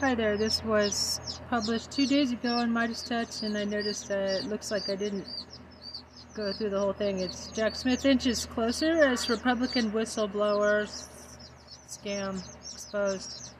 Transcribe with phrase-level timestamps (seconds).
[0.00, 0.36] Hi there.
[0.36, 4.90] This was published two days ago on MeidasTouch, and I noticed that it looks like
[4.90, 5.24] I didn't
[6.34, 7.20] go through the whole thing.
[7.20, 11.08] It's Jack Smith inches closer as Republican whistleblowers
[11.88, 13.50] scam exposed.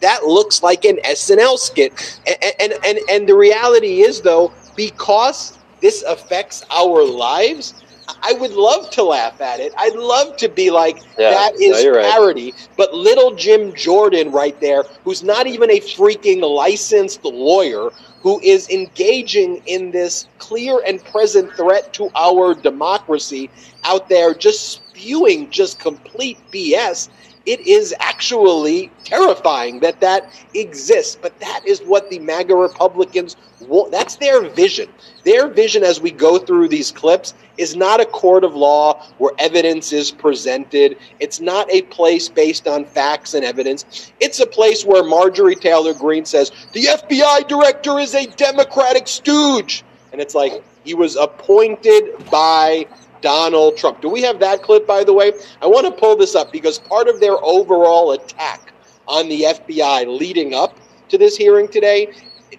[0.00, 5.58] That looks like an SNL skit, and and and, and the reality is though, because
[5.82, 7.74] this affects our lives.
[8.22, 9.72] I would love to laugh at it.
[9.78, 12.12] I'd love to be like, Yeah, that no, is right.
[12.12, 12.54] parody.
[12.76, 17.90] But little Jim Jordan right there, who's not even a freaking licensed lawyer,
[18.20, 23.50] who is engaging in this clear and present threat to our democracy
[23.84, 27.08] out there, just spewing just complete BS.
[27.46, 33.92] It is actually terrifying that that exists, but that is what the MAGA Republicans want.
[33.92, 34.88] That's their vision.
[35.24, 39.32] Their vision as we go through these clips is not a court of law where
[39.38, 40.98] evidence is presented.
[41.20, 44.12] It's not a place based on facts and evidence.
[44.20, 49.84] It's a place where Marjorie Taylor Greene says, the FBI director is a Democratic stooge.
[50.12, 52.86] And it's like, he was appointed by
[53.20, 54.00] Donald Trump.
[54.00, 55.32] Do we have that clip, by the way?
[55.62, 58.72] I want to pull this up because part of their overall attack
[59.08, 60.76] on the FBI leading up
[61.08, 62.12] to this hearing today,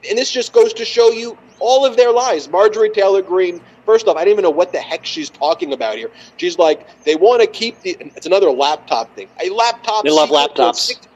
[0.10, 2.48] and this just goes to show you all of their lies.
[2.50, 5.98] Marjorie Taylor Greene, first off, I don't even know what the heck she's talking about
[5.98, 6.12] here.
[6.38, 9.28] She's like, they want to keep the, it's another laptop thing.
[9.44, 10.04] A laptop.
[10.04, 10.76] They love laptops.
[10.76, 11.07] six-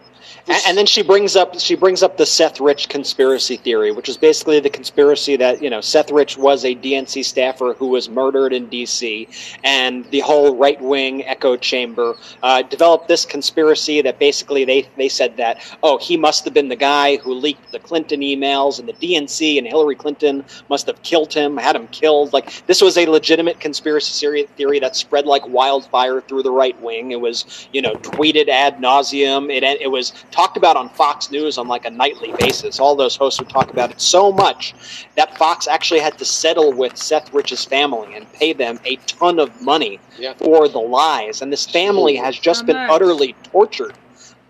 [0.48, 4.10] And, and then she brings up she brings up the Seth Rich conspiracy theory, which
[4.10, 8.10] is basically the conspiracy that you know Seth Rich was a DNC staffer who was
[8.10, 9.28] murdered in D.C.
[9.64, 15.10] and the whole right wing echo chamber uh, developed this conspiracy that basically they they
[15.10, 18.88] said that oh he must have been the guy who leaked the Clinton emails and
[18.88, 22.34] the DNC and Hillary Clinton must have killed him, had him killed.
[22.34, 27.12] Like this was a legitimate conspiracy theory, that spread like wildfire through the right wing.
[27.12, 29.52] It was you know tweeted ad nauseum.
[29.52, 32.80] It it was talked about on Fox News on like a nightly basis.
[32.80, 34.74] All those hosts would talk about it so much
[35.16, 39.40] that Fox actually had to settle with Seth Rich's family and pay them a ton
[39.40, 40.34] of money Yeah.
[40.36, 41.42] for the lies.
[41.42, 42.92] And this family has just How been much?
[42.92, 43.94] utterly tortured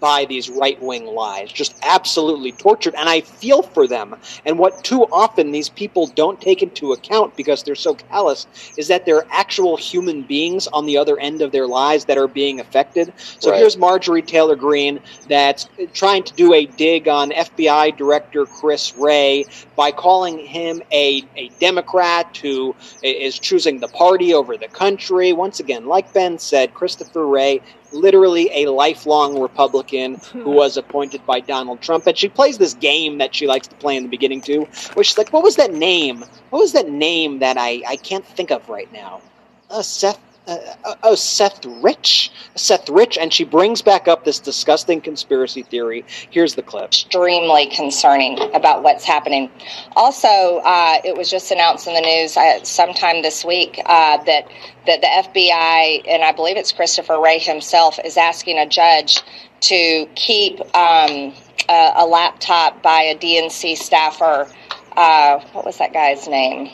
[0.02, 2.96] by these right wing lies, just absolutely tortured.
[2.96, 4.18] And I feel for them.
[4.46, 8.48] And what too often these people don't take into account because they're so callous
[8.78, 12.28] is that they're actual human beings on the other end of their lies that are
[12.28, 13.14] being affected.
[13.40, 13.60] So Right.
[13.60, 19.46] here's Marjorie Taylor Greene that's trying to do a dig on FBI Director Chris Wray
[19.76, 25.34] by calling him a, a Democrat who is choosing the party over the country.
[25.34, 27.62] Once again, like Ben said, Christopher Wray,
[27.94, 32.08] literally a lifelong Republican who was appointed by Donald Trump.
[32.08, 35.04] And she plays this game that she likes to play in the beginning too, where
[35.04, 36.24] she's like, What was that name?
[36.50, 39.22] What was that name that I, I can't think of right now?
[39.70, 40.20] Uh, Seth.
[40.48, 45.62] Uh, uh, oh, Seth Rich, Seth Rich, and she brings back up this disgusting conspiracy
[45.62, 46.04] theory.
[46.32, 46.86] Here's the clip.
[46.86, 49.52] extremely concerning about what's happening.
[49.96, 54.48] Also, uh, it was just announced in the news uh, sometime this week uh, that
[54.88, 59.22] that the FBI and I believe it's Christopher Wray himself is asking a judge
[59.62, 61.34] to keep um,
[61.70, 64.52] a, a laptop by a DNC staffer.
[64.98, 66.72] Uh, what was that guy's name?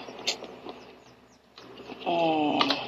[2.06, 2.87] Hmm.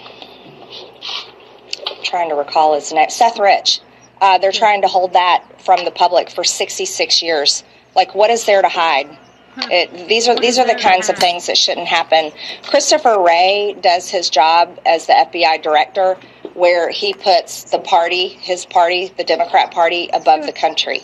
[2.03, 3.09] Trying to recall his name.
[3.09, 3.81] Seth Rich.
[4.21, 7.63] Uh, they're trying to hold that from the public for 66 years.
[7.95, 9.17] Like, what is there to hide?
[9.57, 12.31] It, these are these are the kinds of things that shouldn't happen.
[12.63, 16.17] Christopher Wray does his job as the FBI director,
[16.53, 21.01] where he puts the party, his party, the Democrat Party, above the country,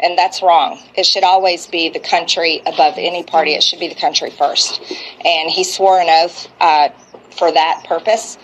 [0.00, 0.80] and that's wrong.
[0.94, 3.54] It should always be the country above any party.
[3.54, 4.80] It should be the country first.
[5.24, 6.90] And he swore an oath uh,
[7.30, 8.38] for that purpose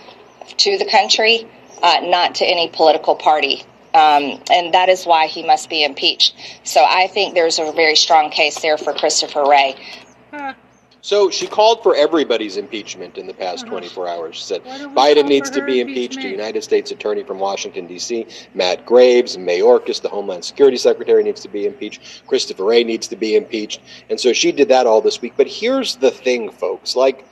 [0.57, 1.47] to the country,
[1.81, 3.63] uh, not to any political party.
[3.93, 6.35] Um, and that is why he must be impeached.
[6.63, 9.75] So I think there's a very strong case there for Christopher Wray.
[11.05, 14.37] So she called for everybody's impeachment in the past 24 hours.
[14.37, 16.15] She said Why don't we Biden needs to be impeached.
[16.15, 16.27] The?
[16.29, 18.25] United States Attorney from Washington, D.C.,
[18.55, 22.23] Matt Graves, Mayorkas, the Homeland Security Secretary, needs to be impeached.
[22.25, 23.81] Christopher Wray needs to be impeached.
[24.09, 25.33] And so she did that all this week.
[25.37, 26.95] But here's the thing, folks.
[26.95, 27.25] Like, y-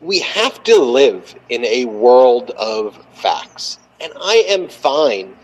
[0.00, 3.78] we have to live in a world of facts.
[4.00, 5.36] And I am fine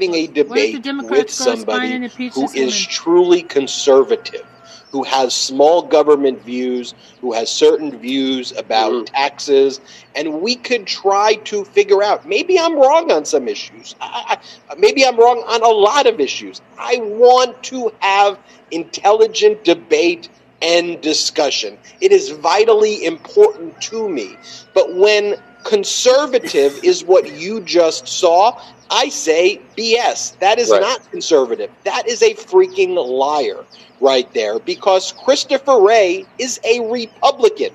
[0.00, 2.86] having a What if the debate with somebody who is impeach who this is woman?
[2.86, 4.46] truly conservative,
[4.92, 9.06] who has small government views, who has certain views about Mhm.
[9.06, 9.80] taxes,
[10.14, 12.26] and we could try to figure out.
[12.26, 13.94] Maybe I'm wrong on some issues.
[14.00, 14.38] I,
[14.70, 16.62] I, maybe I'm wrong on a lot of issues.
[16.78, 18.38] I want to have
[18.70, 20.30] intelligent debate
[20.62, 21.78] and discussion.
[22.00, 24.40] It is vitally important to me.
[24.74, 28.52] But when conservative is what you just saw,
[28.90, 30.32] I say BS.
[30.40, 30.80] That is Right.
[30.80, 31.70] not conservative.
[31.84, 33.66] That is a freaking liar
[34.00, 37.70] right there because Christopher Wray is a Republican.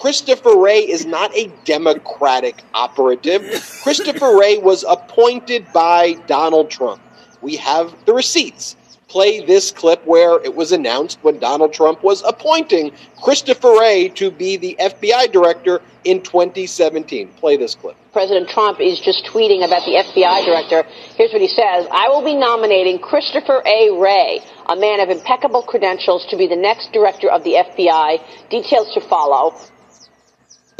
[0.00, 3.46] Christopher Wray is not a Democratic operative.
[3.80, 7.02] Christopher Wray was appointed by Donald Trump.
[7.40, 8.76] We have the receipts.
[9.08, 14.30] Play this clip where it was announced when Donald Trump was appointing Christopher Wray to
[14.30, 17.28] be the FBI director in 2017.
[17.28, 17.96] Play this clip.
[18.12, 20.82] President Trump is just tweeting about the FBI director.
[21.16, 21.86] Here's what he says.
[21.90, 23.90] I will be nominating Christopher A.
[23.98, 28.20] Wray, a man of impeccable credentials, to be the next director of the FBI.
[28.50, 29.54] Details to follow.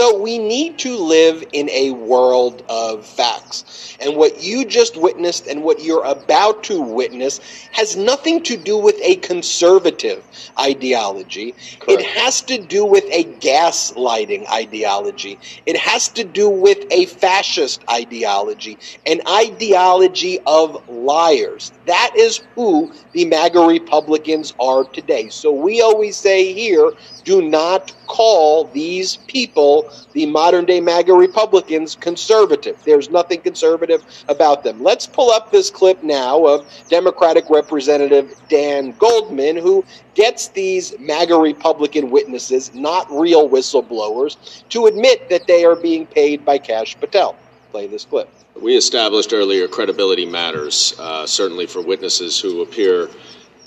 [0.01, 3.97] So we need to live in a world of facts.
[4.01, 7.41] And what you just witnessed and what you're about to witness
[7.73, 10.25] has nothing to do with a conservative
[10.57, 11.53] ideology.
[11.89, 15.37] It has to do with a gaslighting ideology.
[15.67, 21.73] It has to do with a fascist ideology, an ideology of liars.
[21.87, 25.29] That is who the MAGA Republicans are today.
[25.29, 26.93] So we always say here,
[27.25, 32.83] do not call these people, the modern day MAGA Republicans, conservative.
[32.85, 34.83] There's nothing conservative about them.
[34.83, 41.37] Let's pull up this clip now of Democratic Representative Dan Goldman, who gets these MAGA
[41.37, 47.37] Republican witnesses, not real whistleblowers, to admit that they are being paid by Kash Patel.
[47.71, 48.29] Play this clip.
[48.61, 53.09] We established earlier credibility matters, uh, certainly for witnesses who appear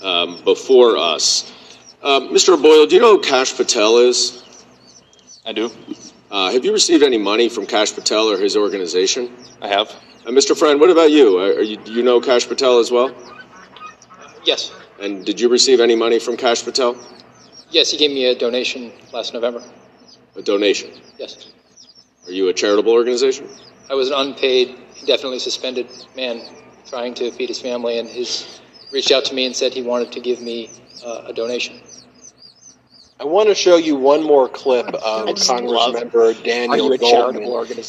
[0.02, 1.50] um, before us.
[2.02, 2.60] Uh, Mr.
[2.60, 4.42] Boyle, do you know who Kash Patel is?
[5.46, 5.70] I do.
[6.32, 9.30] Uh, have you received any money from Kash Patel or his organization?
[9.60, 9.90] I have.
[10.26, 10.58] Uh, Mr.
[10.58, 11.36] Friend, what about you?
[11.36, 11.76] Are, are you?
[11.76, 13.14] Do you know Kash Patel as well?
[14.42, 14.72] Yes.
[14.98, 16.96] And did you receive any money from Kash Patel?
[17.70, 19.62] Yes, he gave me a donation last November.
[20.34, 20.90] A donation?
[21.18, 21.52] Yes.
[22.24, 23.46] Are you a charitable organization?
[23.90, 25.86] I was an unpaid, indefinitely suspended
[26.16, 26.40] man
[26.86, 28.26] trying to feed his family, and he
[28.90, 30.70] reached out to me and said he wanted to give me
[31.04, 31.78] uh, a donation.
[33.22, 36.96] I want to show you one more clip oh, of I just love- Congressmember Daniel
[36.98, 37.44] Goldman.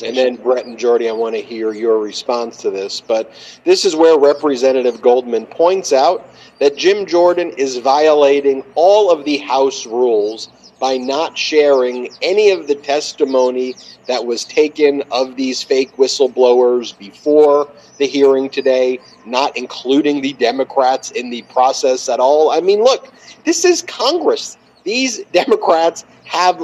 [0.05, 3.01] And then Brett and Jordy, I want to hear your response to this.
[3.01, 3.33] But
[3.63, 6.23] this is where Representative Goldman points out
[6.59, 10.49] that Jim Jordan is violating all of the House rules
[10.79, 13.73] by not sharing any of the testimony
[14.05, 21.09] that was taken of these fake whistleblowers before the hearing today, not including the Democrats
[21.09, 22.51] in the process at all.
[22.51, 23.11] I mean, look,
[23.45, 24.57] this is Congress.
[24.83, 26.61] These Democrats have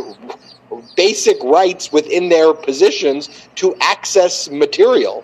[0.96, 5.24] basic rights within their positions to access material.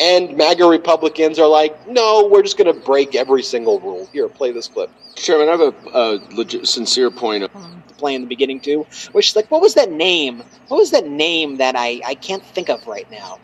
[0.00, 4.08] And MAGA Republicans are like, no, we're just going to break every single rule.
[4.12, 4.90] Here, play this clip.
[5.14, 7.44] Chairman, I have a, a legit, sincere point.
[7.44, 10.42] to play in the beginning too, which is like, what was that name?
[10.68, 13.38] What was that name that I, I can't think of right now?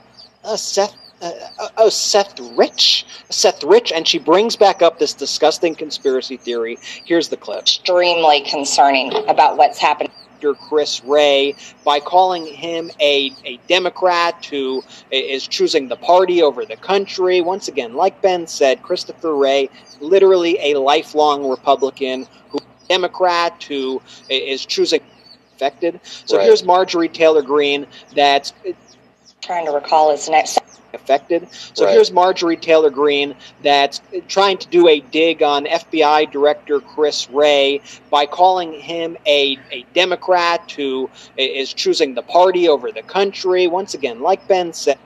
[0.44, 0.94] Uh, Seth.
[1.20, 3.06] Uh, uh, oh, Seth Rich.
[3.30, 6.78] Seth Rich, and she brings back up this disgusting conspiracy theory.
[7.04, 7.60] Here's the clip.
[7.60, 10.10] Extremely concerning about what's happening.
[10.70, 16.76] Chris Wray by calling him a, a Democrat who is choosing the party over the
[16.76, 17.42] country.
[17.42, 19.68] Once again, like Ben said, Christopher Wray,
[20.00, 25.02] literally a lifelong Republican who Democrat who is choosing
[25.56, 26.00] affected.
[26.24, 26.46] So Right.
[26.46, 28.54] here's Marjorie Taylor Greene that's
[29.42, 30.58] Trying to recall his next.
[30.94, 31.48] Affected.
[31.74, 31.94] So Right.
[31.94, 37.80] here's Marjorie Taylor Greene that's trying to do a dig on FBI Director Chris Wray
[38.10, 43.66] by calling him a, a Democrat who is choosing the party over the country.
[43.66, 44.98] Once again, like Ben said.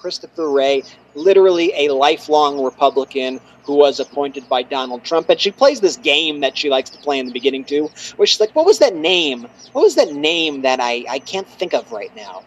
[0.00, 0.82] Christopher Wray,
[1.14, 5.28] literally a lifelong Republican who was appointed by Donald Trump.
[5.28, 8.26] And she plays this game that she likes to play in the beginning too, where
[8.26, 9.46] she's like, what was that name?
[9.72, 12.42] What was that name that I, I can't think of right now?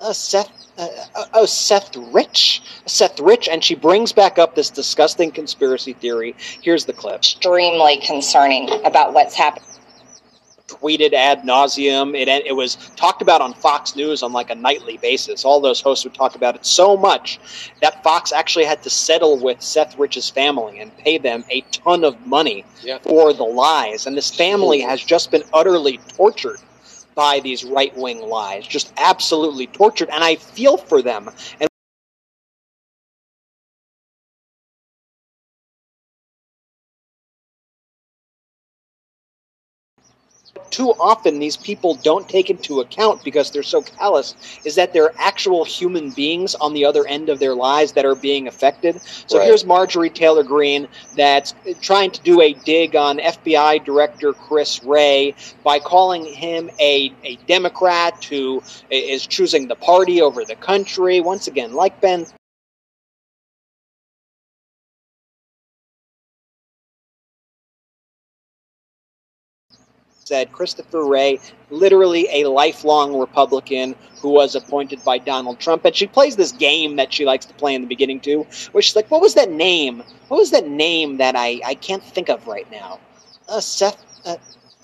[0.00, 0.52] Uh, Seth.
[0.78, 0.86] Uh,
[1.16, 2.62] uh, oh, Seth Rich.
[2.86, 6.36] Seth Rich, and she brings back up this disgusting conspiracy theory.
[6.38, 7.16] Here's the clip.
[7.16, 9.67] Extremely concerning about what's happening.
[10.68, 12.16] Tweeted ad nauseum.
[12.16, 15.44] It it was talked about on Fox News on like a nightly basis.
[15.44, 17.40] All those hosts would talk about it so much
[17.82, 22.04] that Fox actually had to settle with Seth Rich's family and pay them a ton
[22.04, 22.98] of money Yeah.
[22.98, 24.06] for the lies.
[24.06, 26.60] And this family has just been utterly tortured
[27.14, 30.08] by these right wing lies, just absolutely tortured.
[30.10, 31.30] And I feel for them.
[31.60, 31.68] And
[40.70, 45.04] too often these people don't take into account because they're so callous is that there
[45.04, 49.00] are actual human beings on the other end of their lives that are being affected.
[49.26, 49.46] So Right.
[49.46, 55.34] here's Marjorie Taylor Greene that's trying to do a dig on FBI Director Chris Wray
[55.64, 61.20] by calling him a, a Democrat who is choosing the party over the country.
[61.20, 62.26] Once again, like Ben
[70.28, 75.86] said Christopher Wray, literally a lifelong Republican who was appointed by Donald Trump.
[75.86, 78.82] And she plays this game that she likes to play in the beginning too, where
[78.82, 80.02] she's like, What was that name?
[80.28, 83.00] What was that name that I, I can't think of right now?
[83.48, 84.04] Uh, Seth.
[84.24, 84.36] Uh,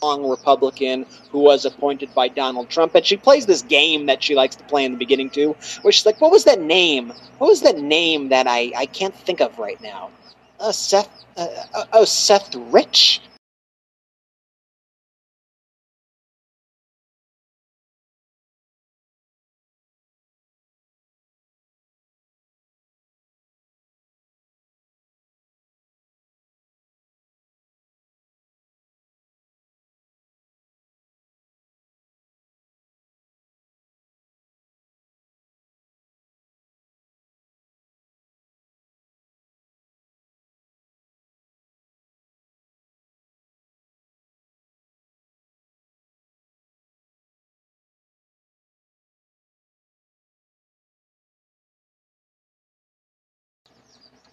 [0.03, 2.95] long Republican who was appointed by Donald Trump.
[2.95, 5.93] And she plays this game that she likes to play in the beginning too, where
[5.93, 7.13] she's like, What was that name?
[7.39, 10.11] What was that name that I, I can't think of right now?
[10.61, 11.09] Uh, Seth.
[11.37, 11.49] Uh,
[11.93, 13.21] oh, Seth Rich?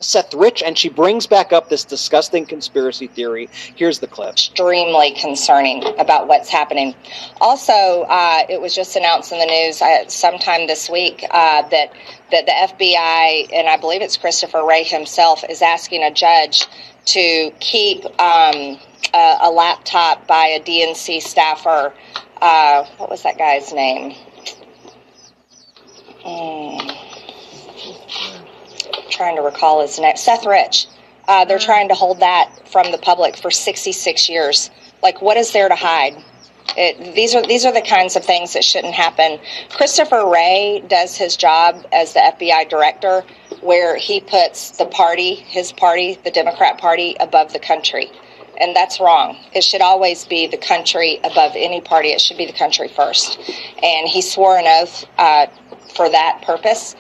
[0.01, 3.50] Seth Rich, and she brings back up this disgusting conspiracy theory.
[3.75, 4.31] Here's the clip.
[4.31, 6.96] extremely concerning about what's happening.
[7.39, 11.93] Also, uh, it was just announced in the news uh, sometime this week uh, that
[12.31, 16.65] that the FBI and I believe it's Christopher Wray himself is asking a judge
[17.05, 18.79] to keep um,
[19.13, 21.93] a, a laptop by a DNC staffer.
[22.41, 24.15] Uh, what was that guy's name?
[26.24, 26.89] Hmm.
[29.12, 30.15] Trying to recall his name.
[30.18, 30.88] Seth Rich.
[31.27, 34.72] Uh, they're trying to hold that from the public for 66 years.
[35.03, 36.15] Like, what is there to hide?
[36.77, 39.39] It, these are these are the kinds of things that shouldn't happen.
[39.72, 43.24] Christopher Wray does his job as the FBI director,
[43.62, 48.10] where he puts the party, his party, the Democrat Party, above the country,
[48.58, 49.38] and that's wrong.
[49.53, 52.10] It should always be the country above any party.
[52.10, 53.38] It should be the country first.
[53.84, 55.48] And he swore an oath uh,
[55.96, 56.96] for that purpose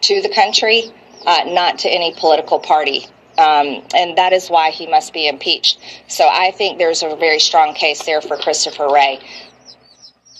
[0.00, 0.92] to the country,
[1.26, 3.06] uh, not to any political party.
[3.36, 5.78] Um, and that is why he must be impeached.
[6.06, 9.20] So I think there's a very strong case there for Christopher Wray.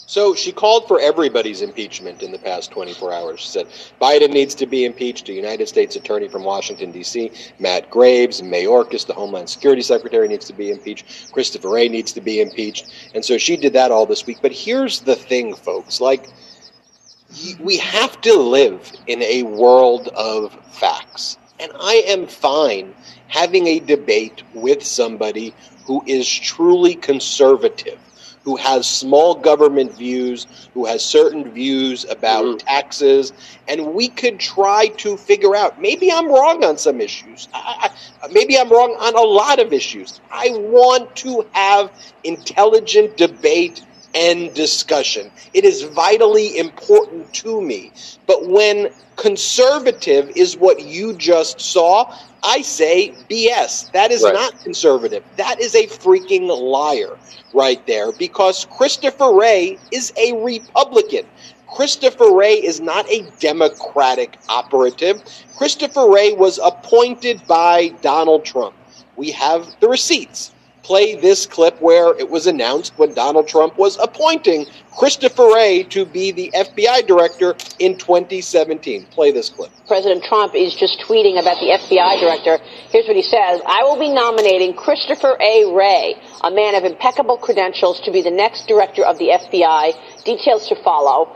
[0.07, 3.39] So she called for everybody's impeachment in the past 24 hours.
[3.41, 3.67] She said
[3.99, 5.27] Biden needs to be impeached.
[5.29, 10.45] A United States attorney from Washington, D.C., Matt Graves, Mayorkas, the Homeland Security Secretary, needs
[10.45, 11.33] to be impeached.
[11.33, 12.85] Christopher Wray needs to be impeached.
[13.13, 14.37] And so she did that all this week.
[14.41, 15.99] But here's the thing, folks.
[15.99, 16.29] Like,
[17.59, 21.37] we have to live in a world of facts.
[21.59, 22.93] And I am fine
[23.27, 25.53] having a debate with somebody
[25.85, 27.99] who is truly conservative
[28.45, 32.67] who has small government views, who has certain views about mm-hmm.
[32.67, 33.33] taxes,
[33.67, 35.81] and we could try to figure out.
[35.81, 37.49] Maybe I'm wrong on some issues.
[37.53, 37.89] I,
[38.21, 40.21] I, maybe I'm wrong on a lot of issues.
[40.31, 41.91] I want to have
[42.23, 43.83] intelligent debate
[44.15, 45.31] and discussion.
[45.53, 47.93] It is vitally important to me.
[48.27, 52.05] But when conservative is what you just saw,
[52.43, 53.91] I say BS.
[53.93, 54.33] That is Right.
[54.33, 55.23] not conservative.
[55.37, 57.19] That is a freaking liar
[57.53, 61.25] right there because Christopher Wray is a Republican.
[61.67, 65.23] Christopher Wray is not a Democratic operative.
[65.57, 68.75] Christopher Wray was appointed by Donald Trump.
[69.17, 70.54] We have the receipts.
[70.85, 76.05] Play this clip where it was announced when Donald Trump was appointing Christopher Wray to
[76.05, 79.05] be the FBI director in 2017.
[79.05, 79.71] Play this clip.
[79.87, 82.63] President Trump is just tweeting about the FBI director.
[82.91, 83.61] Here's what he says.
[83.65, 85.73] I will be nominating Christopher A.
[85.73, 86.13] Wray,
[86.43, 90.23] a man of impeccable credentials, to be the next director of the FBI.
[90.23, 91.35] Details to follow.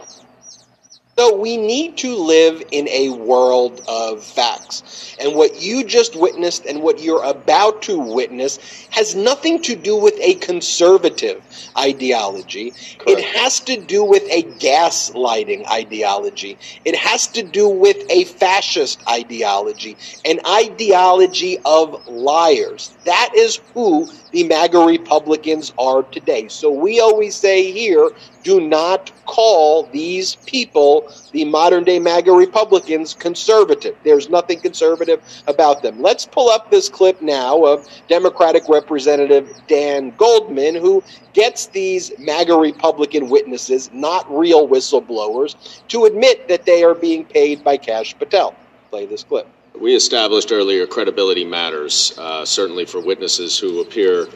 [1.19, 5.17] So we need to live in a world of facts.
[5.19, 8.57] And what you just witnessed and what you're about to witness
[8.91, 11.43] has nothing to do with a conservative
[11.77, 12.71] ideology.
[13.05, 16.57] It has to do with a gaslighting ideology.
[16.85, 22.95] It has to do with a fascist ideology, an ideology of liars.
[23.03, 26.47] That is who the MAGA Republicans are today.
[26.47, 28.09] So we always say here
[28.43, 33.95] do not call these people, the modern day MAGA Republicans, conservative.
[34.03, 36.01] There's nothing conservative about them.
[36.01, 42.55] Let's pull up this clip now of Democratic Representative Dan Goldman, who gets these MAGA
[42.55, 48.55] Republican witnesses, not real whistleblowers, to admit that they are being paid by Kash Patel.
[48.89, 49.47] Play this clip.
[49.79, 54.27] We established earlier credibility matters, uh, certainly for witnesses who appear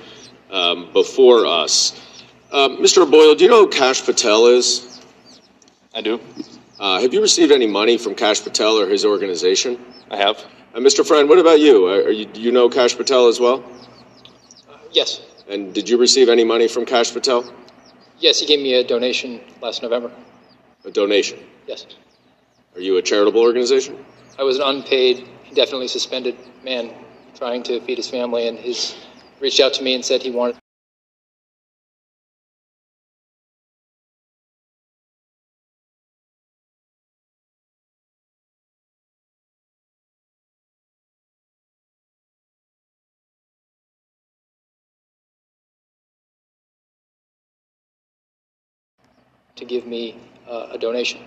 [0.49, 1.99] um, before us.
[2.49, 3.09] Uh, Mr.
[3.09, 5.01] Boyle, do you know who Kash Patel is?
[5.93, 6.21] I do.
[6.79, 9.83] Uh, have you received any money from Kash Patel or his organization?
[10.09, 10.37] I have.
[10.73, 11.05] Uh, Mr.
[11.05, 11.87] Friend, what about you?
[11.87, 12.25] Are you?
[12.25, 13.63] Do you know Kash Patel as well?
[14.93, 15.21] Yes.
[15.49, 17.51] And did you receive any money from Kash Patel?
[18.19, 20.09] Yes, he gave me a donation last November.
[20.85, 21.39] A donation.
[21.67, 21.85] Yes.
[22.75, 23.97] Are you a charitable organization?
[24.39, 26.89] I was an unpaid, indefinitely suspended man
[27.35, 28.95] trying to feed his family, and his
[29.39, 30.57] reached out to me and said he wanted.
[49.55, 50.17] to give me
[50.49, 51.21] uh, a donation.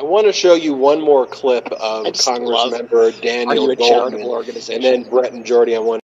[0.00, 4.22] I want to show you one more clip of Congress member Daniel Goldman,
[4.70, 5.76] and then Brett and Jordy.
[5.76, 6.00] I want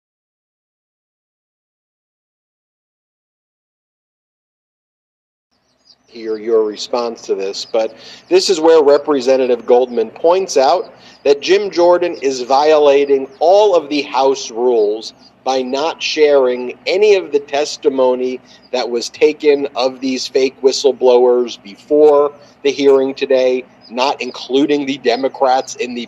[6.08, 7.94] to hear your response to this, but
[8.30, 10.94] this is where Representative Goldman points out
[11.26, 17.34] that Jim Jordan is violating all of the House rules by not sharing any of
[17.34, 18.40] the testimony
[18.72, 22.34] that was taken of these fake whistleblowers before
[22.64, 26.08] the hearing today, not including the Democrats in the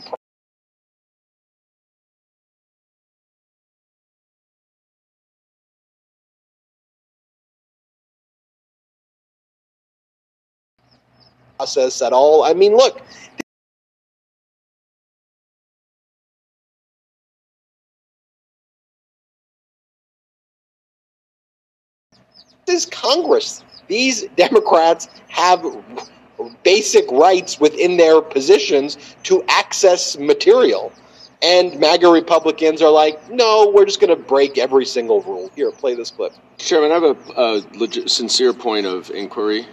[11.57, 12.43] process at all.
[12.43, 13.01] I mean, look,
[22.65, 23.63] this is Congress.
[23.87, 25.63] These Democrats have
[26.63, 30.91] basic rights within their positions to access material.
[31.41, 35.51] And MAGA Republicans are like, no, we're just going to break every single rule.
[35.55, 36.33] Here, play this clip.
[36.57, 39.67] Chairman, I have a, a legit, sincere point of inquiry.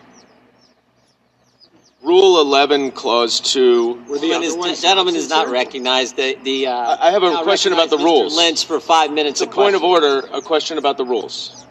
[2.03, 4.05] Rule 11, Clause 2.
[4.21, 6.17] Gentleman is, gentleman is not recognized.
[6.17, 8.21] The, the, uh, I I have a question about the recognize Mr.
[8.21, 8.37] rules.
[8.37, 9.41] Lynch for five minutes.
[9.41, 11.67] It's a point of order, a question about the rules.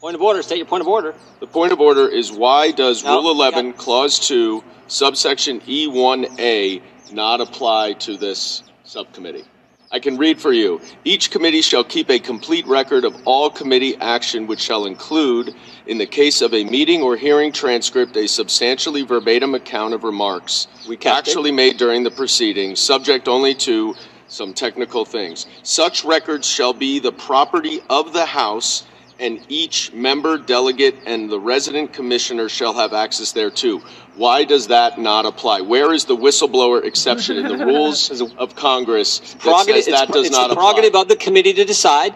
[0.00, 0.42] Point of order.
[0.42, 1.14] State your point of order.
[1.40, 3.72] The point of order is why does No, Rule 11, yeah.
[3.72, 6.82] Clause 2, subsection E1A
[7.12, 9.44] not apply to this subcommittee?
[9.90, 10.80] I can read for you.
[11.04, 15.54] Each committee shall keep a complete record of all committee action, which shall include,
[15.86, 20.68] in the case of a meeting or hearing transcript, a substantially verbatim account of remarks
[20.86, 21.30] We kept it.
[21.30, 23.96] actually made during the proceedings, subject only to
[24.28, 25.46] some technical things.
[25.64, 28.84] Such records shall be the property of the House,
[29.20, 33.80] and each member, delegate, and the resident commissioner shall have access thereto.
[34.16, 35.60] Why does that not apply?
[35.60, 40.26] Where is the whistleblower exception in the rules of Congress that Prerogative, says that does
[40.26, 40.72] it's not the apply?
[40.72, 42.14] prerogative of the committee to decide.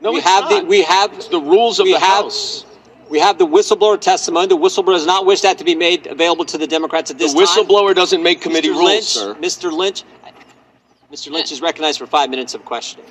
[0.00, 0.62] No, we have not.
[0.62, 2.64] the we have It's the rules of we the have- House.
[3.08, 4.46] we have the whistleblower testimony.
[4.46, 7.32] The whistleblower does not wish that to be made available to the Democrats at this
[7.34, 7.42] time.
[7.42, 8.74] The whistleblower doesn't make committee Mr.
[8.74, 9.34] rules, Lynch, sir.
[9.34, 9.72] Mr.
[9.72, 10.04] Lynch,
[11.12, 11.30] Mr.
[11.32, 13.06] Lynch is recognized for five minutes of questioning.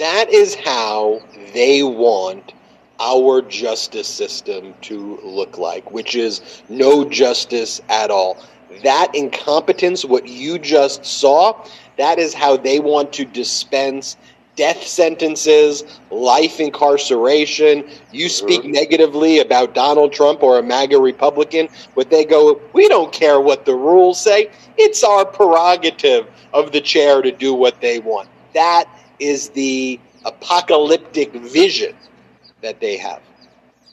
[0.00, 1.20] That is how
[1.52, 2.54] they want
[2.98, 8.38] our justice system to look like, which is no justice at all.
[8.82, 11.66] That incompetence, what you just saw,
[11.98, 14.16] that is how they want to dispense
[14.56, 17.86] death sentences, life incarceration.
[18.10, 23.12] You speak negatively about Donald Trump or a MAGA Republican, but they go, we don't
[23.12, 24.50] care what the rules say.
[24.78, 28.30] It's our prerogative of the chair to do what they want.
[28.54, 28.88] That
[29.20, 31.96] is the apocalyptic vision
[32.62, 33.22] that they have.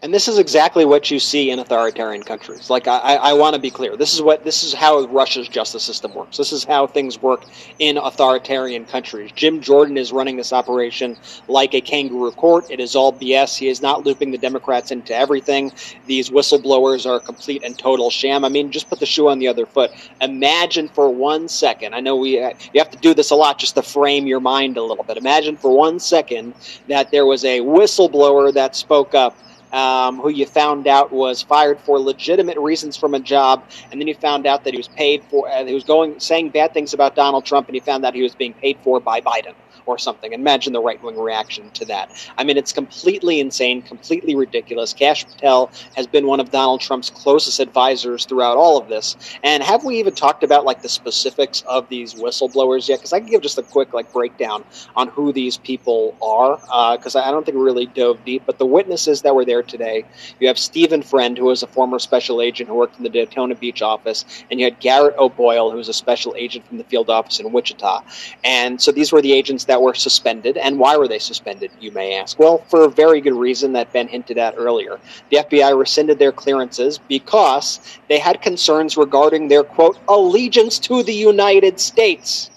[0.03, 2.69] And this is exactly what you see in authoritarian countries.
[2.69, 3.97] Like I, I want to be clear.
[3.97, 6.38] This is what this is how Russia's justice system works.
[6.38, 7.43] This is how things work
[7.79, 9.31] in authoritarian countries.
[9.31, 12.69] Jim Jordan is running this operation like a kangaroo court.
[12.69, 13.57] It is all BS.
[13.57, 15.71] He is not looping the Democrats into everything.
[16.05, 18.45] These whistleblowers are a complete and total sham.
[18.45, 19.89] I mean, just put the shoe on the other foot.
[20.21, 21.95] Imagine for one second.
[21.95, 24.41] I know we uh, you have to do this a lot just to frame your
[24.41, 25.17] mind a little bit.
[25.17, 26.53] Imagine for one second
[26.88, 29.36] that there was a whistleblower that spoke up
[29.73, 34.08] um, who you found out was fired for legitimate reasons from a job, and then
[34.08, 36.93] you found out that he was paid for, uh, he was going saying bad things
[36.93, 39.56] about Donald Trump, and you found out he was being paid for by Biden
[39.88, 40.34] or something.
[40.34, 42.12] Imagine the right wing reaction to that.
[42.38, 44.93] I mean, it's completely insane, completely ridiculous.
[44.93, 49.15] Kash Patel has been one of Donald Trump's closest advisors throughout all of this.
[49.43, 53.00] And have we even talked about like the specifics of these whistleblowers yet?
[53.00, 54.63] Because I can give just a quick like breakdown
[54.95, 56.58] on who these people are,
[56.97, 58.43] because uh, I don't think we really dove deep.
[58.45, 60.06] But the witnesses that were there today,
[60.39, 63.56] you have Stephen Friend, who was a former special agent who worked in the Daytona
[63.56, 67.10] Beach office, and you had Garrett O'Boyle, who was a special agent from the field
[67.10, 68.04] office in Wichita.
[68.43, 70.58] And so these were the agents that were suspended.
[70.58, 72.38] And why were they suspended, you may ask?
[72.40, 75.00] Well, for a very good reason that Ben hinted at earlier.
[75.30, 81.13] The FBI rescinded their clearances because they had concerns regarding their, quote, allegiance to the
[81.13, 82.52] United States.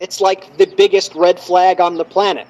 [0.00, 2.46] It's like the biggest red flag on the planet.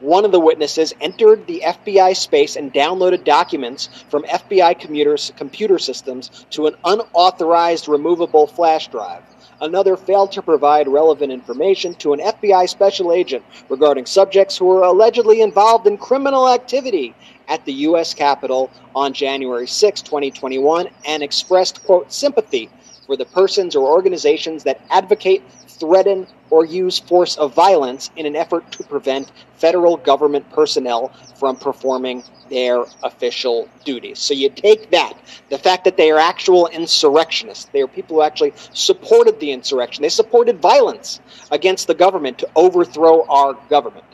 [0.00, 5.78] One of the witnesses entered the FBI space and downloaded documents from FBI computers, computer
[5.78, 9.22] systems to an unauthorized removable flash drive.
[9.60, 14.82] Another failed to provide relevant information to an FBI special agent regarding subjects who were
[14.82, 17.14] allegedly involved in criminal activity
[17.48, 18.14] at the U.S.
[18.14, 22.70] Capitol on January 6, 2021, and expressed, quote, sympathy
[23.06, 28.36] for the persons or organizations that advocate, threaten, or use force of violence in an
[28.36, 34.18] effort to prevent federal government personnel from performing their official duties.
[34.18, 35.14] So you take that,
[35.48, 40.02] the fact that they are actual insurrectionists, they are people who actually supported the insurrection,
[40.02, 44.04] they supported violence against the government to overthrow our government.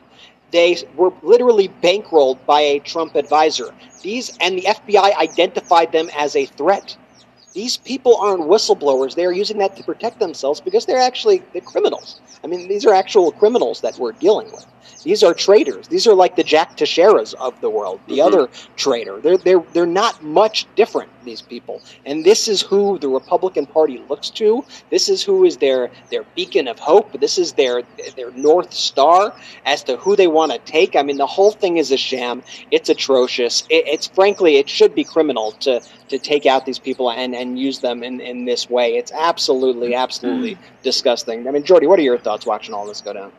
[0.52, 3.74] They were literally bankrolled by a Trump advisor.
[4.02, 6.96] These and the FBI identified them as a threat.
[7.56, 9.14] These people aren't whistleblowers.
[9.14, 12.20] They are using that to protect themselves because they're actually they're criminals.
[12.44, 14.66] I mean, these are actual criminals that we're dealing with.
[15.06, 15.86] These are traitors.
[15.86, 18.26] These are like the Jack Teixeiras of the world, the mm-hmm.
[18.26, 19.20] other traitor.
[19.20, 21.10] They're they're they're not much different.
[21.24, 24.64] These people, and this is who the Republican Party looks to.
[24.90, 27.20] This is who is their their beacon of hope.
[27.20, 27.82] This is their
[28.16, 30.94] their north star as to who they want to take.
[30.96, 32.44] I mean, the whole thing is a sham.
[32.70, 33.62] It's atrocious.
[33.70, 37.45] It, it's frankly, it should be criminal to to take out these people and and
[37.54, 38.96] use them in in this way.
[38.96, 40.82] It's absolutely absolutely mm-hmm.
[40.82, 41.46] disgusting.
[41.46, 43.32] I mean, Jordy, what are your thoughts watching all this go down?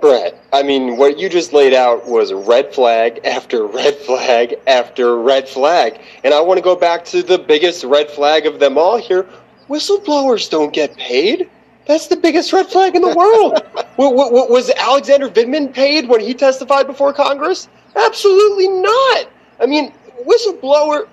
[0.00, 5.16] Brett, I mean, what you just laid out was red flag after red flag after
[5.16, 6.00] red flag.
[6.24, 9.26] And I want to go back to the biggest red flag of them all here.
[9.68, 11.48] Whistleblowers don't get paid.
[11.86, 13.62] That's the biggest red flag in the world.
[13.96, 17.68] was Alexander Vindman paid when he testified before Congress?
[17.94, 19.28] Absolutely not.
[19.60, 19.92] I mean,
[20.26, 21.08] whistleblower,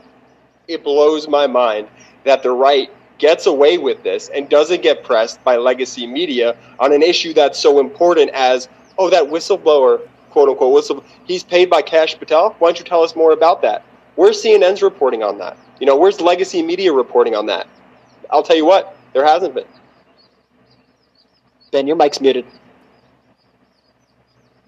[0.68, 1.88] it blows my mind
[2.26, 6.92] that the right gets away with this and doesn't get pressed by legacy media on
[6.92, 11.82] an issue that's so important as, oh, that whistleblower, quote unquote, whistle, he's paid by
[11.82, 12.56] Kash Patel.
[12.60, 13.86] Why don't you tell us more about that?
[14.16, 15.58] Where's CNN's reporting on that?
[15.80, 17.68] You know, where's legacy media reporting on that?
[18.30, 19.66] I'll tell you what, there hasn't been.
[21.72, 22.46] Ben, your mic's muted.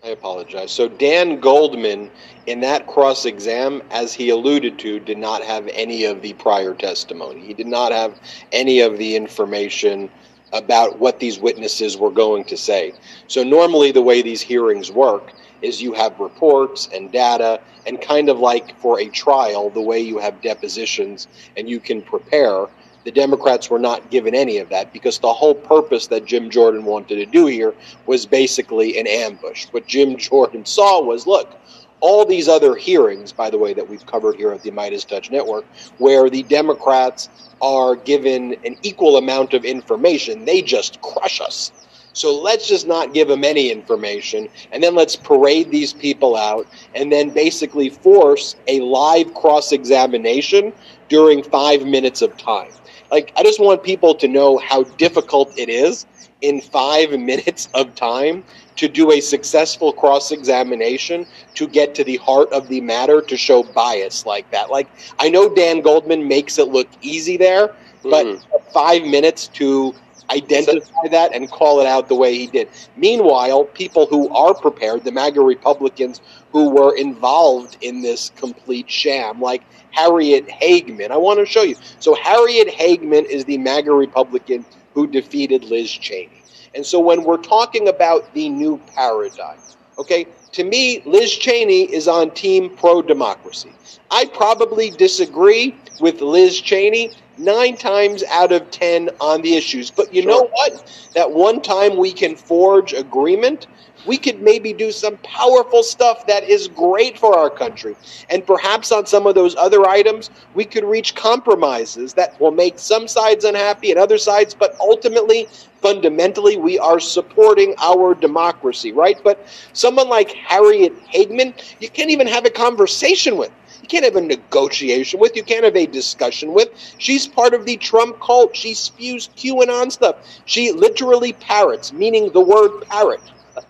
[0.03, 0.69] I apologize.
[0.69, 2.11] So Dan Goldman,
[2.45, 6.73] in that cross exam, as he alluded to, did not have any of the prior
[6.73, 7.39] testimony.
[7.39, 8.19] He did not have
[8.51, 10.09] any of the information
[10.51, 12.93] about what these witnesses were going to say.
[13.27, 18.27] So normally the way these hearings work is you have reports and data and kind
[18.27, 22.67] of like for a trial the way you have depositions and you can prepare
[23.03, 26.85] the Democrats were not given any of that because the whole purpose that Jim Jordan
[26.85, 27.73] wanted to do here
[28.05, 29.65] was basically an ambush.
[29.71, 31.59] What Jim Jordan saw was look,
[31.99, 35.65] all these other hearings, by the way, that we've covered here at the MeidasTouch Network,
[35.99, 37.29] where the Democrats
[37.61, 41.71] are given an equal amount of information, they just crush us.
[42.11, 46.67] So let's just not give them any information, and then let's parade these people out,
[46.93, 50.73] and then basically force a live cross examination
[51.07, 52.71] during five minutes of time.
[53.13, 56.08] Like, I just want people to know how difficult it is
[56.41, 58.43] in five minutes of time
[58.78, 63.38] to do a successful cross examination to get to the heart of the matter to
[63.38, 64.71] show bias like that.
[64.71, 64.88] Like,
[65.19, 68.43] I know Dan Goldman makes it look easy there, but mm.
[68.73, 69.93] five minutes to
[70.32, 72.67] identify that and call it out the way he did.
[72.97, 76.19] Meanwhile, people who are prepared, the MAGA Republicans
[76.53, 81.11] who were involved in this complete sham, like Harriet Hageman.
[81.11, 81.75] I want to show you.
[81.99, 84.63] So, Harriet Hageman is the MAGA Republican
[84.93, 86.41] who defeated Liz Cheney.
[86.75, 89.57] And so, when we're talking about the new paradigm,
[89.97, 93.71] okay, to me, Liz Cheney is on team pro democracy.
[94.11, 99.89] I probably disagree with Liz Cheney nine times out of ten on the issues.
[99.89, 100.31] But you sure.
[100.31, 101.09] know what?
[101.15, 103.67] That one time we can forge agreement,
[104.05, 107.95] we could maybe do some powerful stuff that is great for our country.
[108.29, 112.79] And perhaps on some of those other items, we could reach compromises that will make
[112.79, 115.47] some sides unhappy and other sides, but ultimately,
[115.81, 119.19] fundamentally, we are supporting our democracy, right?
[119.23, 123.51] But someone like Harriet Hageman, you can't even have a conversation with.
[123.81, 125.35] You can't have a negotiation with.
[125.35, 126.69] You can't have a discussion with.
[126.99, 128.55] She's part of the Trump cult.
[128.55, 130.15] She spews QAnon stuff.
[130.45, 133.19] She literally parrots, meaning the word parrot,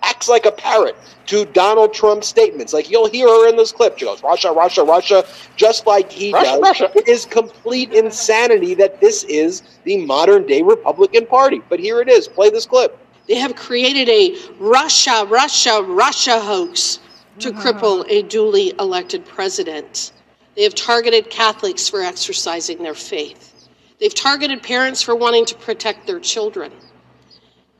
[0.04, 0.96] acts like a parrot
[1.28, 2.74] to Donald Trump's statements.
[2.74, 3.98] Like you'll hear her in this clip.
[3.98, 6.62] She goes, Russia, Russia, Russia, just like he Russia, does.
[6.62, 6.92] Russia.
[6.96, 11.62] It is complete insanity that this is the modern day Republican Party.
[11.70, 12.28] But here it is.
[12.28, 12.98] Play this clip.
[13.28, 17.00] They have created a Russia, Russia, Russia hoax
[17.40, 17.60] to mm-hmm.
[17.60, 20.12] cripple a duly elected president.
[20.56, 23.70] They have targeted Catholics for exercising their faith.
[24.00, 26.72] They've targeted parents for wanting to protect their children.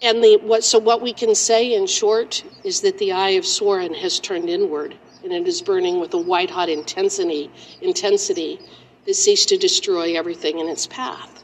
[0.04, 3.46] And the, what, so, what we can say in short is that the eye of
[3.46, 7.50] Sauron has turned inward and it is burning with a white hot intensity,
[7.82, 8.60] intensity
[9.06, 11.44] that seeks to destroy everything in its path.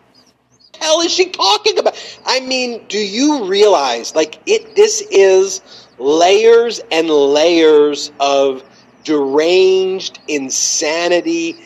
[0.77, 1.97] Hell is she talking about?
[2.25, 5.61] I mean, do you realize like it this is
[5.97, 8.63] layers and layers of
[9.03, 11.57] deranged insanity.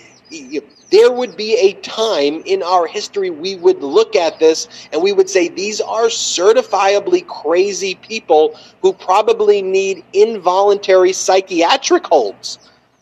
[0.93, 5.11] There would be a time in our history we would look at this and we
[5.11, 12.59] would say these are certifiably crazy people who probably need involuntary psychiatric holds.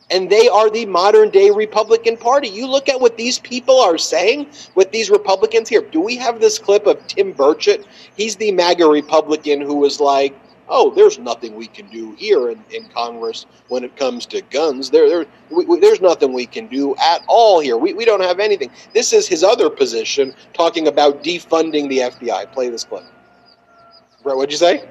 [0.10, 2.48] And they are the modern day Republican Party.
[2.48, 5.82] You look at what these people are saying with these Republicans here.
[5.82, 7.84] Do we have this clip of Tim Burchett?
[8.16, 10.34] He's the MAGA Republican who was like,
[10.72, 14.90] oh, there's nothing we can do here in, in Congress when it comes to guns.
[14.90, 17.78] There, there we, we, there's nothing we can do at all here.
[17.78, 18.72] We, we don't have anything.
[18.94, 22.52] This is his other position, talking about defunding the FBI.
[22.54, 23.04] Play this clip.
[24.24, 24.88] Brett, what'd you say?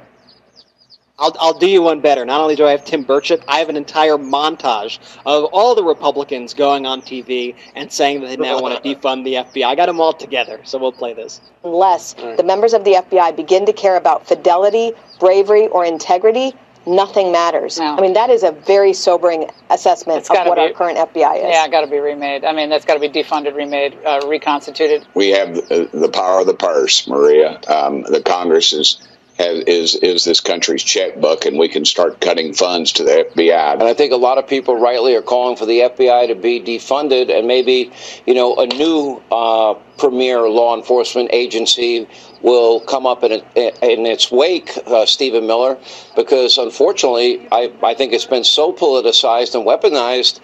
[1.21, 2.25] I'll, I'll do you one better.
[2.25, 5.85] Not only do I have Tim Burchett, I have an entire montage of all the
[5.85, 9.65] Republicans going on TV and saying that they now want to defund the FBI.
[9.65, 11.43] I got them all together, so we'll play this.
[11.63, 12.37] Unless right.
[12.37, 16.55] the members of the FBI begin to care about fidelity, bravery, or integrity,
[16.87, 17.79] nothing matters.
[17.79, 17.97] No.
[17.97, 21.43] I mean, that is a very sobering assessment of what be, our current FBI is.
[21.43, 22.45] Yeah, got to be remade.
[22.45, 25.07] I mean, that's got to be defunded, remade, uh, reconstituted.
[25.15, 27.61] We have the, the, power of the purse, Maria.
[27.69, 28.99] Um, the Congress is
[29.41, 33.75] is is this country's checkbook, and we can start cutting funds to the FBI.
[33.75, 36.61] And I think a lot of people rightly are calling for the FBI to be
[36.61, 37.91] defunded, and maybe
[38.27, 42.09] you know a new uh, premier law enforcement agency
[42.43, 45.79] will come up in, in its wake, uh, Stephen Miller,
[46.17, 50.41] because unfortunately, I, I think it's been so politicized and weaponized.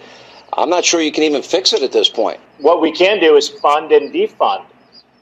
[0.53, 2.39] I'm not sure you can even fix it at this point.
[2.59, 4.65] What we can do is fund and defund.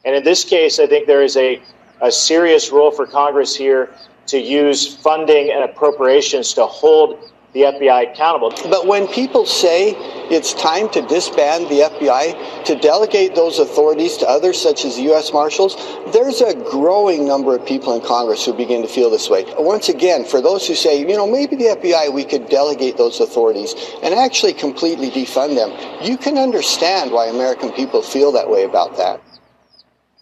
[0.03, 1.61] And in this case, I think there is a
[2.01, 3.89] a serious role for Congress here
[4.27, 8.53] to use funding and appropriations to hold the FBI accountable.
[8.69, 9.95] But when people say
[10.29, 15.03] it's time to disband the FBI, to delegate those authorities to others, such as the
[15.03, 15.31] U.S.
[15.31, 15.77] Marshals,
[16.11, 19.45] there's a growing number of people in Congress who begin to feel this way.
[19.57, 23.21] Once again, for those who say, you know, maybe the FBI, we could delegate those
[23.21, 25.71] authorities and actually completely defund them,
[26.05, 29.21] you can understand why American people feel that way about that.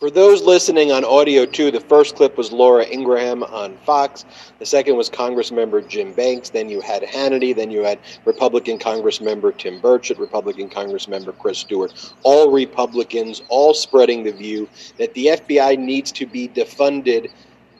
[0.04, 4.26] For those listening on audio too, the first clip was Laura Ingraham on Fox.
[4.60, 6.50] The second was Congress member Jim Banks.
[6.50, 7.56] Then you had Hannity.
[7.56, 11.94] Then you had Republican Congress member Tim Burchett, Republican Congress member Chris Stewart.
[12.24, 17.32] All Republicans, all spreading the view that the FBI needs to be defunded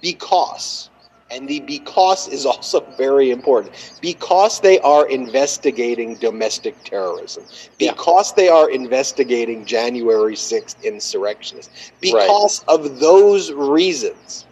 [0.02, 0.90] because
[1.34, 3.98] and the because is also very important.
[4.02, 7.44] Because they are investigating domestic terrorism.
[7.78, 8.36] Because yeah.
[8.36, 11.92] they are investigating January 6th insurrectionists.
[12.00, 12.76] Because right.
[12.76, 14.46] of those reasons,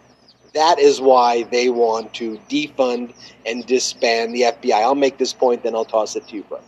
[0.54, 3.14] that is why they want to defund
[3.46, 4.82] and disband the FBI.
[4.82, 6.60] I'll make this point, then I'll toss it to you, bro.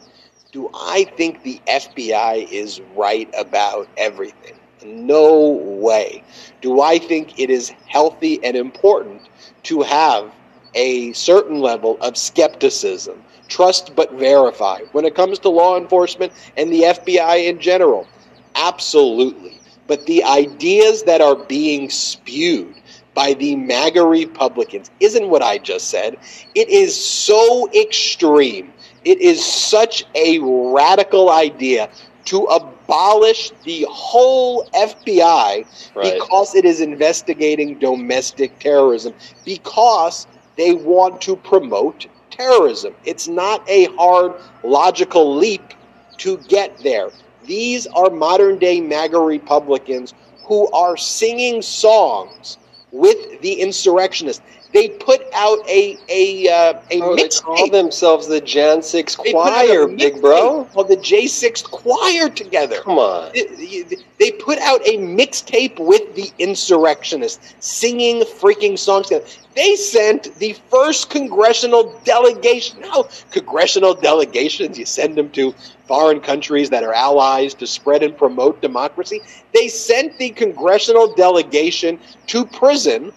[0.51, 4.53] Do I think the FBI is right about everything?
[4.85, 6.23] No way.
[6.61, 9.21] Do I think it is healthy and important
[9.63, 10.31] to have
[10.75, 16.71] a certain level of skepticism, trust but verify when it comes to law enforcement and
[16.71, 18.07] the FBI in general.
[18.55, 19.59] Absolutely.
[19.87, 22.73] but the ideas that are being spewed
[23.13, 26.17] by the MAGA Republicans isn't what I just said.
[26.55, 28.73] It is so extreme.
[29.05, 31.89] It is such a radical idea
[32.25, 36.13] to abolish the whole FBI Right.
[36.13, 39.13] because it is investigating domestic terrorism,
[39.45, 42.95] because they want to promote terrorism.
[43.05, 44.33] It's not a hard
[44.63, 45.73] logical leap
[46.17, 47.09] to get there.
[47.45, 50.13] These are modern day MAGA Republicans
[50.45, 52.57] who are singing songs
[52.91, 54.43] with the insurrectionists.
[54.73, 59.31] They put out a a uh, a Oh, they call themselves the Jan Six They
[59.31, 60.65] put out a Choir, big bro.
[60.73, 62.81] Called the J6 Choir together.
[62.81, 63.31] Come on.
[63.33, 63.85] They,
[64.19, 69.27] they put out a mixtape with the insurrectionists singing freaking songs together.
[69.55, 72.79] They sent the first congressional delegation.
[72.79, 75.53] Now, congressional delegations, you send them to
[75.87, 79.21] foreign countries that are allies to spread and promote democracy.
[79.53, 83.11] They sent the congressional delegation to prison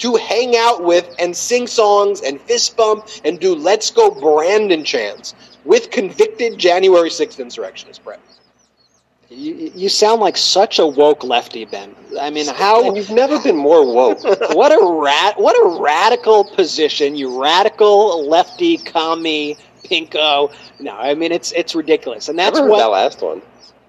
[0.00, 4.84] to hang out with and sing songs and fist bump and do Let's Go Brandon
[4.84, 5.34] chants
[5.64, 8.20] with convicted January 6th insurrectionists, Brett.
[9.28, 11.94] You, you sound like such a woke lefty, Ben.
[12.20, 12.84] I mean, how?
[12.84, 14.24] And you've never been more woke.
[14.56, 15.38] what a rat!
[15.38, 20.52] What a radical position, you radical lefty commie pinko.
[20.80, 23.40] No, I mean it's it's ridiculous, and that's what that last one.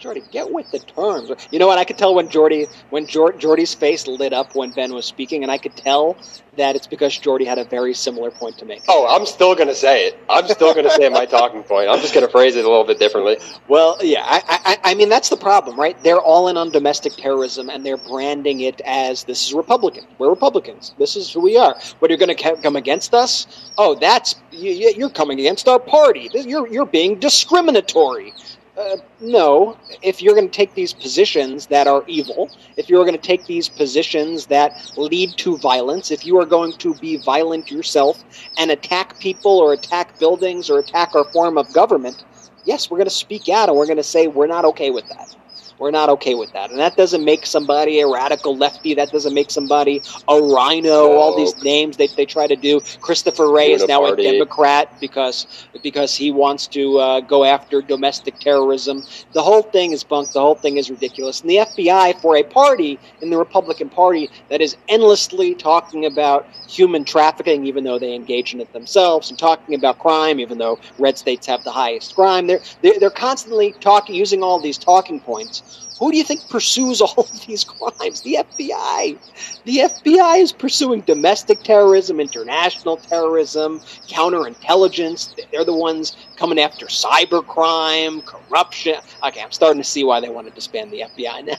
[0.02, 1.32] Jordy, get with the terms.
[1.52, 1.78] You know what?
[1.78, 5.44] I could tell when Jordy, when Jor- Jordy's face lit up when Ben was speaking,
[5.44, 6.18] and I could tell
[6.58, 8.82] that it's because Jordy had a very similar point to make.
[8.90, 10.18] Oh, I'm still gonna say it.
[10.30, 11.88] I'm still gonna say my talking point.
[11.88, 13.38] I'm just gonna phrase it a little bit differently.
[13.68, 14.42] Well, yeah, I,
[14.84, 15.96] I, I mean that's the problem, right?
[16.04, 20.06] They're all in on domestic terrorism, and they're branding it as this is Republican.
[20.18, 20.94] We're Republicans.
[20.98, 21.80] This is who we are.
[22.00, 23.72] What you're going to come against us?
[23.78, 26.30] Oh, that's you, you- you're coming against our party.
[26.34, 28.34] You're you're being discriminatory.
[28.82, 33.16] Uh, no, if you're going to take these positions that are evil, if you're going
[33.16, 37.70] to take these positions that lead to violence, if you are going to be violent
[37.70, 38.24] yourself
[38.58, 42.26] and attack people or attack buildings or attack our form of government,
[42.66, 45.08] yes, we're going to speak out and we're going to say we're not okay with
[45.10, 45.36] that.
[45.82, 46.70] We're not okay with that.
[46.70, 48.94] And that doesn't make somebody a radical lefty.
[48.94, 51.14] That doesn't make somebody a RINO.
[51.14, 52.82] All these names they, they try to do.
[53.02, 55.48] Christopher Wray is now a Democrat because
[55.82, 59.04] because he wants to uh, go after domestic terrorism.
[59.34, 60.34] The whole thing is bunk.
[60.34, 61.42] The whole thing is ridiculous.
[61.42, 66.48] And the FBI, for a party in the Republican Party that is endlessly talking about
[66.68, 70.80] human trafficking, even though they engage in it themselves, and talking about crime, even though
[71.00, 75.20] red states have the highest crime, they're they're, they're constantly talking, using all these talking
[75.20, 75.71] points.
[76.02, 78.22] Who do you think pursues all of these crimes?
[78.22, 79.18] The FBI.
[79.66, 85.40] The FBI is pursuing domestic terrorism, international terrorism, counterintelligence.
[85.52, 88.96] They're the ones coming after cybercrime, corruption.
[89.24, 91.58] Okay, I'm starting to see why they want to disband the FBI now.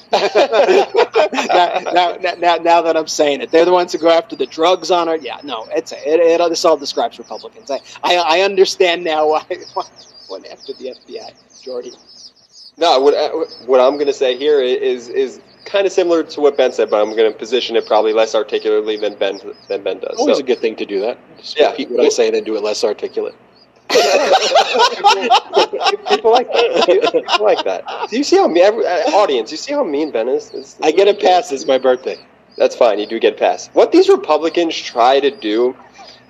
[1.93, 4.47] now, now, now, now that I'm saying it, they're the ones who go after the
[4.47, 5.23] drugs on it.
[5.23, 7.71] Yeah, no, it's it, it, this all describes Republicans.
[7.71, 9.85] I, I, I understand now why why
[10.51, 11.93] after the FBI, Jordy.
[12.79, 13.31] No, what uh,
[13.67, 16.91] what I'm going to say here is is kind of similar to what Ben said,
[16.91, 20.19] but I'm going to position it probably less articulately than Ben than Ben does.
[20.19, 21.19] Always So- a good thing to do that.
[21.39, 21.71] Just Yeah.
[21.71, 23.35] repeat what I say and then do it less articulate.
[26.09, 26.85] people like that.
[27.13, 27.85] People like that.
[28.09, 29.51] Do you see how mean, every, uh, audience?
[29.51, 30.49] You see how mean Ben is?
[30.49, 31.53] It's- I get a pass.
[31.53, 32.17] It's my birthday.
[32.57, 32.99] That's fine.
[32.99, 33.69] You do get a pass.
[33.75, 35.77] What these Republicans try to do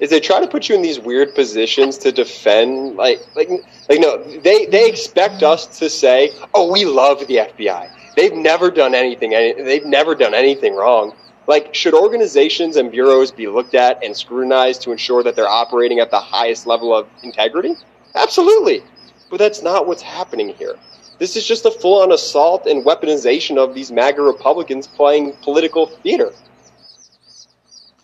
[0.02, 3.48] is they try to put you in these weird positions to defend, like, like,
[3.88, 4.00] like.
[4.00, 7.88] No, they they expect us to say, "Oh, we love the FBI.
[8.16, 9.32] They've never done anything.
[9.32, 11.14] any- They've never done anything wrong."
[11.46, 16.00] Like, should organizations and bureaus be looked at and scrutinized to ensure that they're operating
[16.00, 17.76] at the highest level of integrity?
[18.16, 18.82] Absolutely.
[19.30, 20.76] But that's not what's happening here.
[21.18, 25.86] This is just a full on assault and weaponization of these MAGA Republicans playing political
[25.86, 26.32] theater.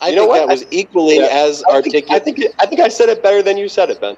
[0.00, 0.38] I You know think what?
[0.40, 1.28] that was equally Yeah.
[1.30, 2.11] as I think, articulate.
[2.22, 4.16] I think I think I said it better than you said it, Ben.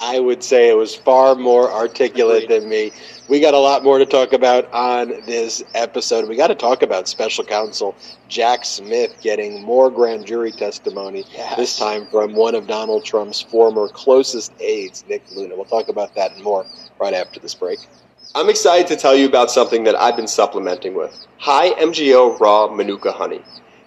[0.00, 2.92] I would say it was far more articulate than me.
[3.28, 6.28] We got a lot more to talk about on this episode.
[6.28, 7.94] We got to talk about special counsel
[8.28, 11.24] Jack Smith getting more grand jury testimony,
[11.56, 15.54] this time from one of Donald Trump's former closest aides, Nick Luna.
[15.54, 16.66] We'll talk about that and more
[17.00, 17.78] right after this break.
[18.34, 22.66] I'm excited to tell you about something that I've been supplementing with high MGO raw
[22.66, 23.40] Manuka honey.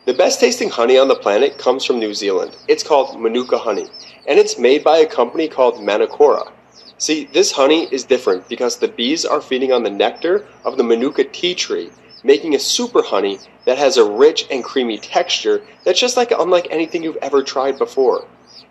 [0.07, 2.55] The best tasting honey on the planet comes from New Zealand.
[2.69, 3.89] It's called Manuka honey,
[4.25, 6.49] and it's made by a company called Manukora.
[6.97, 10.83] See, this honey is different because the bees are feeding on the nectar of the
[10.85, 11.91] Manuka tea tree,
[12.23, 16.69] making a super honey that has a rich and creamy texture that's just like unlike
[16.71, 18.25] anything you've ever tried before.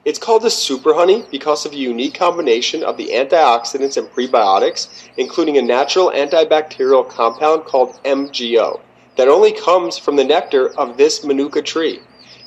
[0.06, 4.88] It's called a super honey because of a unique combination of the antioxidants and prebiotics,
[5.18, 8.80] including a natural antibacterial compound called MGO.
[9.16, 12.00] That only comes from the nectar of this Manuka tree.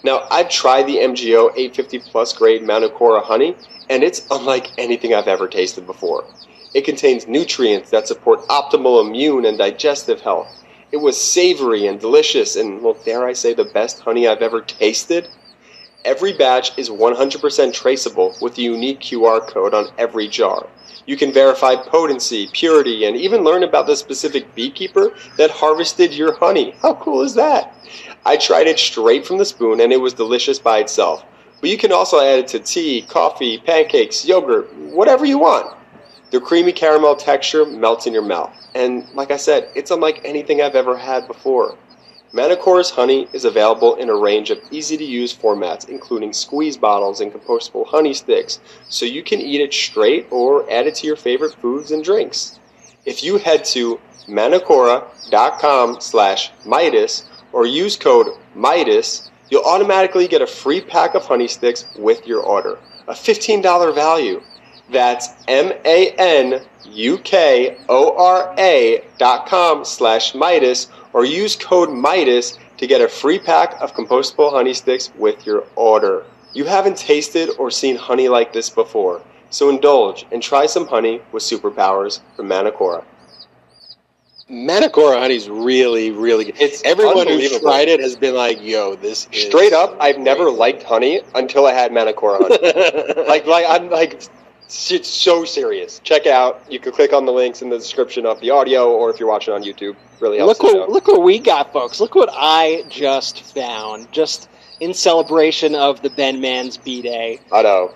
[0.03, 3.55] Now, I've tried the MGO 850 plus grade Manukora honey,
[3.89, 6.23] and it's unlike anything I've ever tasted before.
[6.73, 10.47] It contains nutrients that support optimal immune and digestive health.
[10.91, 14.61] It was savory and delicious, and, well, dare I say, the best honey I've ever
[14.61, 15.27] tasted.
[16.05, 20.67] Every batch is 100% traceable with a unique QR code on every jar.
[21.09, 26.35] You can verify potency, purity, and even learn about the specific beekeeper that harvested your
[26.35, 26.75] honey.
[26.83, 27.75] How cool is that?
[28.27, 31.25] I tried it straight from the spoon and it was delicious by itself.
[31.61, 35.75] But you can also add it to tea, coffee, pancakes, yogurt, whatever you want.
[36.29, 38.53] The creamy caramel texture melts in your mouth.
[38.75, 41.75] And like I said, it's unlike anything I've ever had before.
[42.31, 47.21] Manukora's honey is available in a range of easy to use formats, including squeeze bottles
[47.21, 51.15] and compostable honey sticks, so you can eat it straight or add it to your
[51.15, 52.59] favorite foods and drinks.
[53.05, 60.47] If you head to manukora.com slash Meidas or use code MEIDAS, you'll automatically get a
[60.47, 62.77] free pack of honey sticks with your order.
[63.07, 64.43] A $15 value.
[64.91, 66.63] That's M-A-N-U-K-O-R-A
[69.17, 74.51] dot com slash Meidas or use code MEIDAS to get a free pack of compostable
[74.51, 76.25] honey sticks with your order.
[76.53, 81.21] You haven't tasted or seen honey like this before, so indulge and try some honey
[81.31, 83.03] with superpowers from Manukora.
[84.49, 86.55] Manukora honey's really, really good.
[86.59, 90.49] It's Everyone who's tried it has been like, "Yo, this is Straight up, I've never
[90.49, 93.27] liked honey until I had Manukora honey.
[93.27, 94.23] like, like I'm like,
[94.69, 95.99] it's so serious.
[96.03, 96.63] Check out.
[96.69, 99.29] You can click on the links in the description of the audio, or if you're
[99.29, 100.59] watching on YouTube, really helps.
[100.59, 100.91] Look what show.
[100.91, 101.99] look what we got, folks.
[101.99, 104.47] Look what I just found, just
[104.79, 107.39] in celebration of the Ben Man's B Day.
[107.51, 107.93] I know.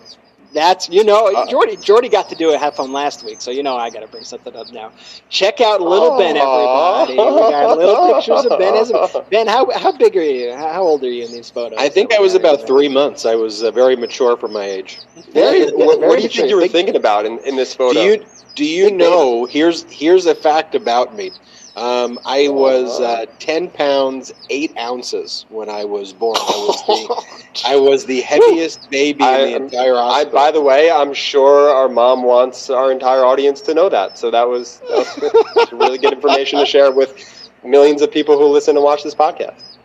[0.54, 1.46] That's you know, Uh.
[1.50, 4.02] Jordy Jordy got to do a have fun last week, so you know I got
[4.02, 4.92] to bring something up now.
[5.30, 7.14] Check out Little Ben, everybody.
[7.14, 8.76] We got little pictures of Ben.
[8.76, 10.54] As a, ben, how how big are you?
[10.54, 11.78] How how old are you in these photos?
[11.80, 13.26] I think I was about three months.
[13.26, 15.00] I was uh, very mature for my age.
[15.34, 17.74] Very, what, what very do you think you were Think- thinking about in, in this
[17.74, 18.00] photo?
[18.00, 18.26] Do you
[18.56, 19.46] do you know?
[19.46, 21.32] Here's here's a fact about me.
[21.76, 26.38] Um, I was uh, ten pounds eight ounces when I was born.
[26.38, 30.92] I was the I was the heaviest baby in the entire I, by the way,
[30.92, 34.20] I'm sure our mom wants our entire audience to know that.
[34.20, 38.48] So that was, that was really good information to share with millions of people who
[38.48, 39.78] listen and watch this podcast.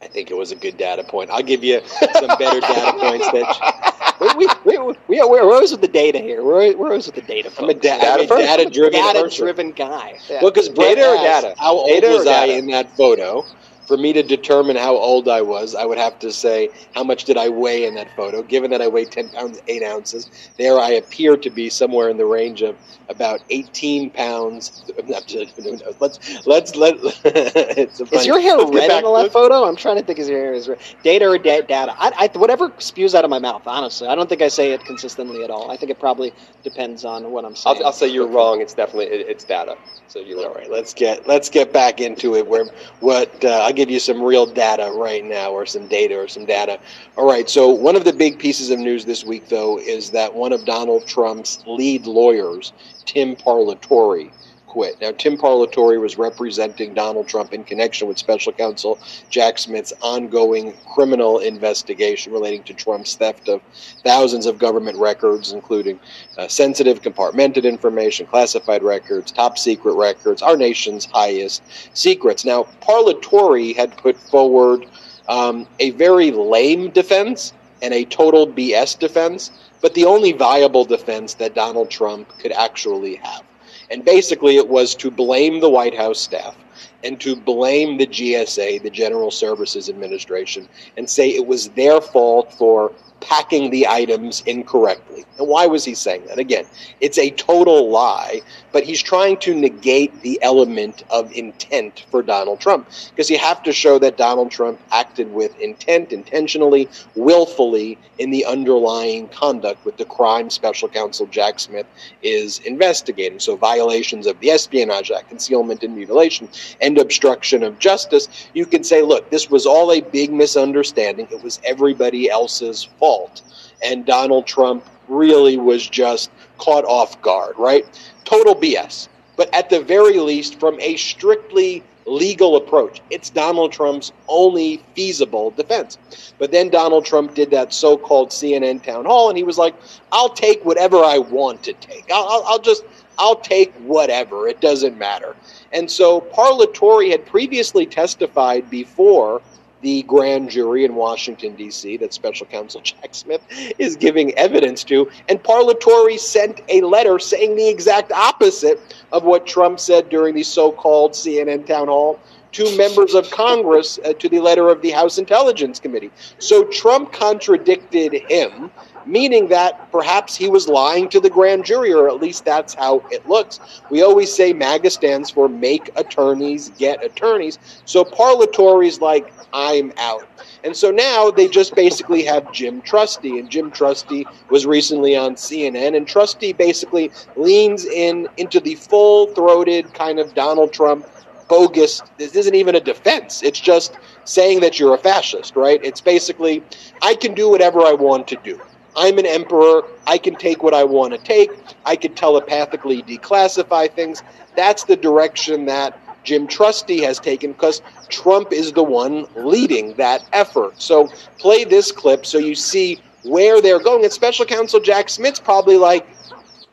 [0.00, 1.30] I think it was a good data point.
[1.30, 3.26] I'll give you some better data points.
[3.32, 6.42] That we, we, we, we, we're always with the data here.
[6.42, 7.50] We're, we're always with the data.
[7.58, 7.80] I'm a, folks.
[7.86, 10.18] da- I'm a data-driven data-driven guy.
[10.28, 10.42] Yeah.
[10.42, 11.54] Well, because Data or data?
[11.58, 12.58] how old Data or was I data?
[12.58, 13.44] in that photo?
[13.88, 17.24] For me to determine how old I was, I would have to say how much
[17.24, 18.42] did I weigh in that photo.
[18.42, 22.18] Given that I weigh ten pounds eight ounces, there I appear to be somewhere in
[22.18, 22.78] the range of
[23.08, 24.84] about eighteen pounds.
[25.06, 25.96] Not just, who knows.
[26.00, 26.96] Let's let's let.
[27.24, 29.64] it's a Is your hair let's red back- in the left photo?
[29.64, 30.18] I'm trying to think.
[30.18, 30.80] Is your hair is red?
[31.02, 31.94] Data or da- data?
[31.98, 33.62] I, I, whatever spews out of my mouth.
[33.66, 35.70] Honestly, I don't think I say it consistently at all.
[35.70, 36.32] I think it probably
[36.62, 37.78] depends on what I'm saying.
[37.78, 38.60] I'll, I'll say you're wrong.
[38.60, 39.76] It's definitely it, it's data.
[40.08, 42.46] So you're All right, let's get let's get back into it.
[42.46, 42.66] Where
[43.00, 46.80] what uh, give you some real data right now, or some data, or some data.
[47.16, 47.48] All right.
[47.48, 50.64] So one of the big pieces of news this week, though, is that one of
[50.64, 52.72] Donald Trump's lead lawyers,
[53.06, 54.30] Tim Parlatore,
[54.68, 55.00] quit.
[55.00, 58.98] Now, Tim Parlatore was representing Donald Trump in connection with Special Counsel
[59.30, 63.60] Jack Smith's ongoing criminal investigation relating to Trump's theft of
[64.04, 65.98] thousands of government records, including
[66.36, 71.62] uh, sensitive, compartmented information, classified records, top secret records, our nation's highest
[71.94, 72.44] secrets.
[72.44, 74.86] Now, Parlatore had put forward
[75.28, 77.52] um, a very lame defense
[77.82, 79.50] and a total BS defense,
[79.80, 83.42] but the only viable defense that Donald Trump could actually have.
[83.90, 86.56] And basically, it was to blame the White House staff
[87.04, 92.52] and to blame the GSA, the General Services Administration, and say it was their fault
[92.52, 95.24] for packing the items incorrectly.
[95.38, 96.38] And why was he saying that?
[96.38, 96.66] Again,
[97.00, 98.40] it's a total lie,
[98.72, 103.62] but he's trying to negate the element of intent for Donald Trump because you have
[103.62, 109.96] to show that Donald Trump acted with intent, intentionally, willfully in the underlying conduct with
[109.96, 111.86] the crime special counsel Jack Smith
[112.22, 113.38] is investigating.
[113.38, 116.48] So violations of the Espionage Act, concealment and mutilation,
[116.80, 121.28] and obstruction of justice, you can say, look, this was all a big misunderstanding.
[121.30, 123.42] It was everybody else's fault.
[123.82, 127.86] And Donald Trump really was just caught off guard, right?
[128.24, 129.08] Total BS.
[129.36, 135.52] But at the very least, from a strictly legal approach, it's Donald Trump's only feasible
[135.52, 135.98] defense.
[136.38, 139.74] But then Donald Trump did that so called CNN town hall, and he was like,
[140.10, 142.10] I'll take whatever I want to take.
[142.12, 142.84] I'll, I'll, I'll just.
[143.20, 144.46] I'll take whatever.
[144.46, 145.34] It doesn't matter.
[145.72, 149.42] And so Parlatore had previously testified before
[149.80, 153.42] the grand jury in Washington, D.C., that special counsel Jack Smith
[153.78, 155.10] is giving evidence to.
[155.28, 158.80] And Parlatore sent a letter saying the exact opposite
[159.12, 162.18] of what Trump said during the so called CNN town hall
[162.52, 166.10] to members of Congress uh, to the letter of the House Intelligence Committee.
[166.38, 168.70] So Trump contradicted him,
[169.06, 173.04] meaning that perhaps he was lying to the grand jury, or at least that's how
[173.10, 173.60] it looks.
[173.90, 177.58] We always say MAGA stands for make attorneys get attorneys.
[177.84, 180.28] So Parlatore's like, I'm out.
[180.64, 185.36] And so now they just basically have Jim Trusty, and Jim Trusty was recently on
[185.36, 191.06] CNN, and Trusty basically leans in into the full-throated kind of Donald Trump
[191.48, 192.02] bogus.
[192.18, 193.42] This isn't even a defense.
[193.42, 195.80] It's just saying that you're a fascist, right?
[195.82, 196.62] It's basically,
[197.00, 198.60] I can do whatever I want to do.
[198.98, 199.82] I'm an emperor.
[200.06, 201.50] I can take what I want to take.
[201.86, 204.22] I can telepathically declassify things.
[204.56, 210.28] That's the direction that Jim Trusty has taken because Trump is the one leading that
[210.32, 210.82] effort.
[210.82, 214.02] So play this clip so you see where they're going.
[214.02, 216.06] And Special Counsel Jack Smith's probably like,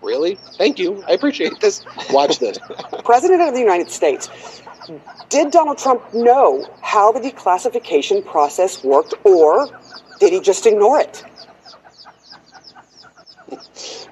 [0.01, 0.35] Really?
[0.57, 1.03] Thank you.
[1.07, 1.83] I appreciate this.
[2.11, 2.59] Watch this.
[3.03, 4.61] President of the United States.
[5.29, 9.67] Did Donald Trump know how the declassification process worked, or
[10.19, 11.23] did he just ignore it?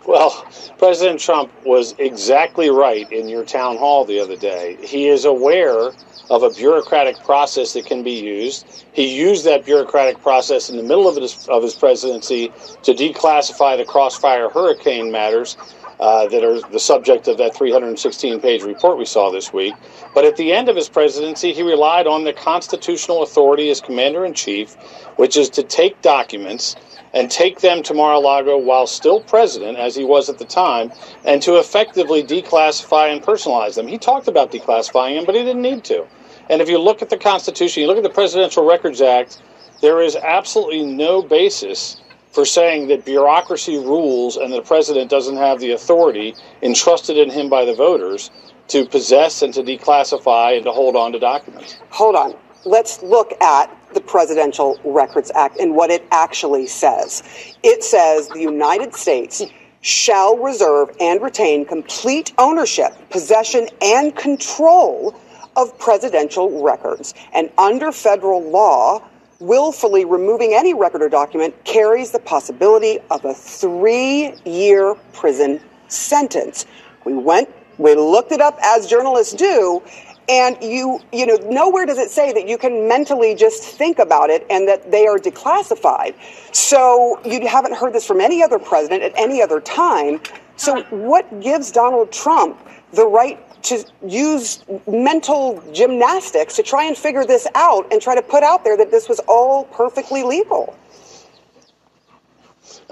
[0.05, 0.45] Well,
[0.79, 4.77] President Trump was exactly right in your town hall the other day.
[4.84, 5.93] He is aware
[6.29, 8.86] of a bureaucratic process that can be used.
[8.91, 12.51] He used that bureaucratic process in the middle of his, of his presidency
[12.84, 15.55] to declassify the crossfire hurricane matters
[15.99, 19.73] uh, that are the subject of that 316 page report we saw this week.
[20.13, 24.25] But at the end of his presidency, he relied on the constitutional authority as commander
[24.25, 24.73] in chief,
[25.15, 26.75] which is to take documents
[27.14, 30.45] and take them to Mar a Lago while still president, as he was at the
[30.45, 30.91] time,
[31.26, 33.88] and to effectively declassify and personalize them.
[33.88, 36.05] He talked about declassifying them, but he didn't need to.
[36.49, 39.41] And if you look at the Constitution, you look at the Presidential Records Act,
[39.82, 42.01] there is absolutely no basis
[42.32, 46.34] for saying that bureaucracy rules and the president doesn't have the authority
[46.64, 48.32] entrusted in him by the voters
[48.70, 51.78] to possess and to declassify and to hold on to documents.
[51.91, 52.36] Hold on.
[52.66, 57.23] Let's look at the Presidential Records Act and what it actually says.
[57.63, 59.43] It says the United States
[59.81, 65.13] shall reserve and retain complete ownership, possession, and control
[65.55, 67.13] of presidential records.
[67.33, 69.03] And under federal law,
[69.39, 76.65] willfully removing any record or document carries the possibility of a three year prison sentence.
[77.05, 79.83] We went, we looked it up as journalists do,
[80.30, 84.30] and you, you know, nowhere does it say that you can mentally just think about
[84.30, 86.15] it and that they are declassified.
[86.55, 90.21] So you haven't heard this from any other president at any other time.
[90.55, 92.57] So what gives Donald Trump
[92.93, 98.21] the right to use mental gymnastics to try and figure this out and try to
[98.21, 100.76] put out there that this was all perfectly legal.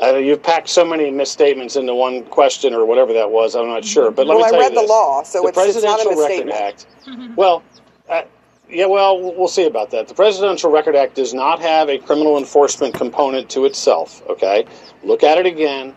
[0.01, 3.55] Uh, you've packed so many misstatements into one question or whatever that was.
[3.55, 4.87] I'm not sure, but let well, me tell I read you this.
[4.87, 7.25] the law, so the it's, it's not a Presidential Record misstatement.
[7.27, 7.37] Act.
[7.37, 7.63] Well,
[8.09, 8.23] uh,
[8.67, 10.07] yeah, well, we'll see about that.
[10.07, 14.23] The Presidential Record Act does not have a criminal enforcement component to itself.
[14.27, 14.65] Okay,
[15.03, 15.93] look at it again.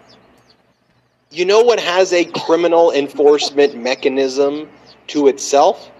[1.30, 4.68] You know what has a criminal enforcement mechanism
[5.08, 5.90] to itself?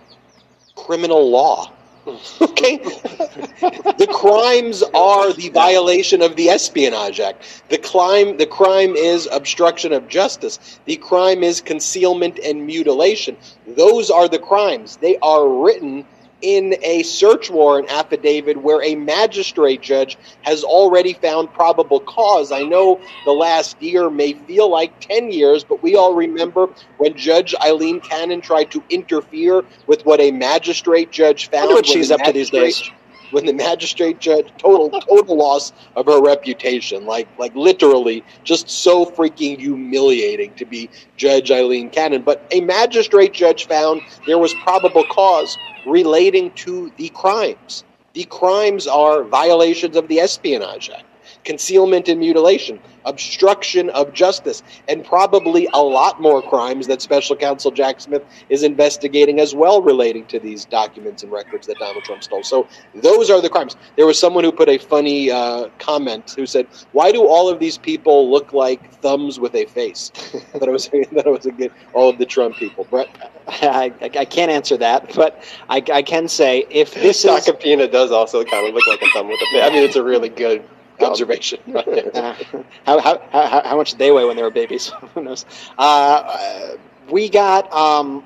[0.76, 1.72] Criminal law.
[2.40, 2.76] Okay?
[2.76, 7.62] the crimes are the violation of the Espionage Act.
[7.68, 10.78] The crime the crime is obstruction of justice.
[10.84, 13.36] The crime is concealment and mutilation.
[13.66, 14.96] Those are the crimes.
[14.98, 16.04] They are written
[16.44, 22.52] in a search warrant affidavit where a magistrate judge has already found probable cause.
[22.52, 26.68] I know the last year may feel like 10 years, but we all remember
[26.98, 31.68] when Judge Aileen Cannon tried to interfere with what a magistrate judge found.
[31.68, 32.90] wonder what she's up to these days.
[33.30, 39.06] When the magistrate judge total total loss of her reputation, like like literally just so
[39.06, 42.22] freaking humiliating to be Judge Aileen Cannon.
[42.22, 45.56] But a magistrate judge found there was probable cause
[45.86, 47.84] relating to the crimes.
[48.14, 51.04] The crimes are violations of the Espionage Act,
[51.44, 57.70] concealment and mutilation, obstruction of justice, and probably a lot more crimes that Special Counsel
[57.70, 62.22] Jack Smith is investigating as well relating to these documents and records that Donald Trump
[62.22, 62.42] stole.
[62.42, 63.76] So those are the crimes.
[63.96, 67.60] There was someone who put a funny uh, comment who said, "Why do all of
[67.60, 70.10] these people look like thumbs with a face?"
[70.54, 71.72] That I thought it was that was a good.
[71.92, 73.08] All of the Trump people, Brett.
[73.46, 78.10] I, I, can't answer that, but I, I can say if this is Tacopina does
[78.10, 79.62] also kind of look like a thumb with a face.
[79.62, 80.64] I mean, it's a really good
[81.00, 81.60] observation.
[81.74, 82.34] Uh,
[82.86, 84.92] how, how, how, how much did they weigh when they were babies?
[85.14, 85.44] Who knows?
[85.76, 86.76] Uh,
[87.10, 88.24] we got um,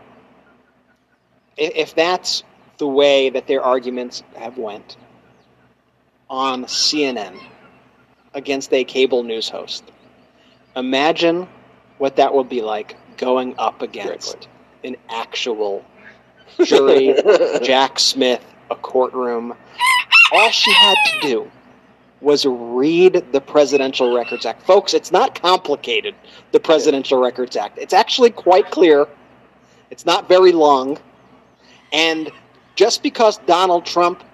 [1.57, 2.43] if, if that's
[2.79, 4.97] the way that their arguments have went
[6.31, 7.39] on CNN
[8.35, 9.85] against a cable news host,
[10.77, 11.49] imagine
[11.99, 14.49] what that would be like going up against
[14.85, 15.85] an actual
[16.65, 17.15] jury,
[17.63, 19.55] Jack Smith, a courtroom.
[20.33, 21.51] All she had to do
[22.21, 24.63] was read the Presidential Records Act.
[24.63, 26.15] Folks, it's not complicated,
[26.53, 27.79] the Presidential Records Act.
[27.79, 29.07] It's actually quite clear.
[29.91, 30.99] It's not very long.
[31.93, 32.31] And
[32.75, 34.25] just because Donald Trump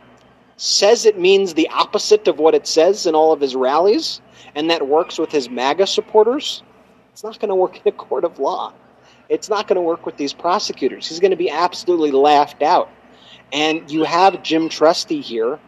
[0.56, 4.20] says it means the opposite of what it says in all of his rallies,
[4.54, 6.62] and that works with his MAGA supporters,
[7.12, 8.72] it's not going to work in a court of law.
[9.28, 11.08] It's not going to work with these prosecutors.
[11.08, 12.90] He's going to be absolutely laughed out.
[13.52, 15.58] And you have Jim Trusty here.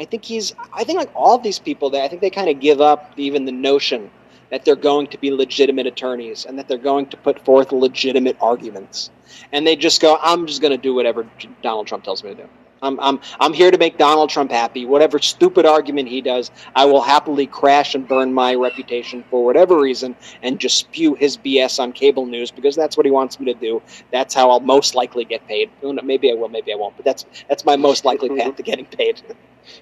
[0.00, 2.80] I think he's, I think like all these people, I think they kind of give
[2.80, 4.10] up even the notion
[4.50, 8.38] that they're going to be legitimate attorneys and that they're going to put forth legitimate
[8.40, 9.10] arguments.
[9.52, 11.28] And they just go, I'm just going to do whatever
[11.62, 12.48] Donald Trump tells me to do.
[12.82, 14.86] I'm, I'm, I'm here to make Donald Trump happy.
[14.86, 19.78] Whatever stupid argument he does, I will happily crash and burn my reputation for whatever
[19.78, 23.52] reason and just spew his BS on cable news because that's what he wants me
[23.52, 23.82] to do.
[24.12, 25.70] That's how I'll most likely get paid.
[25.82, 28.86] Maybe I will, maybe I won't, but that's that's my most likely path to getting
[28.86, 29.22] paid.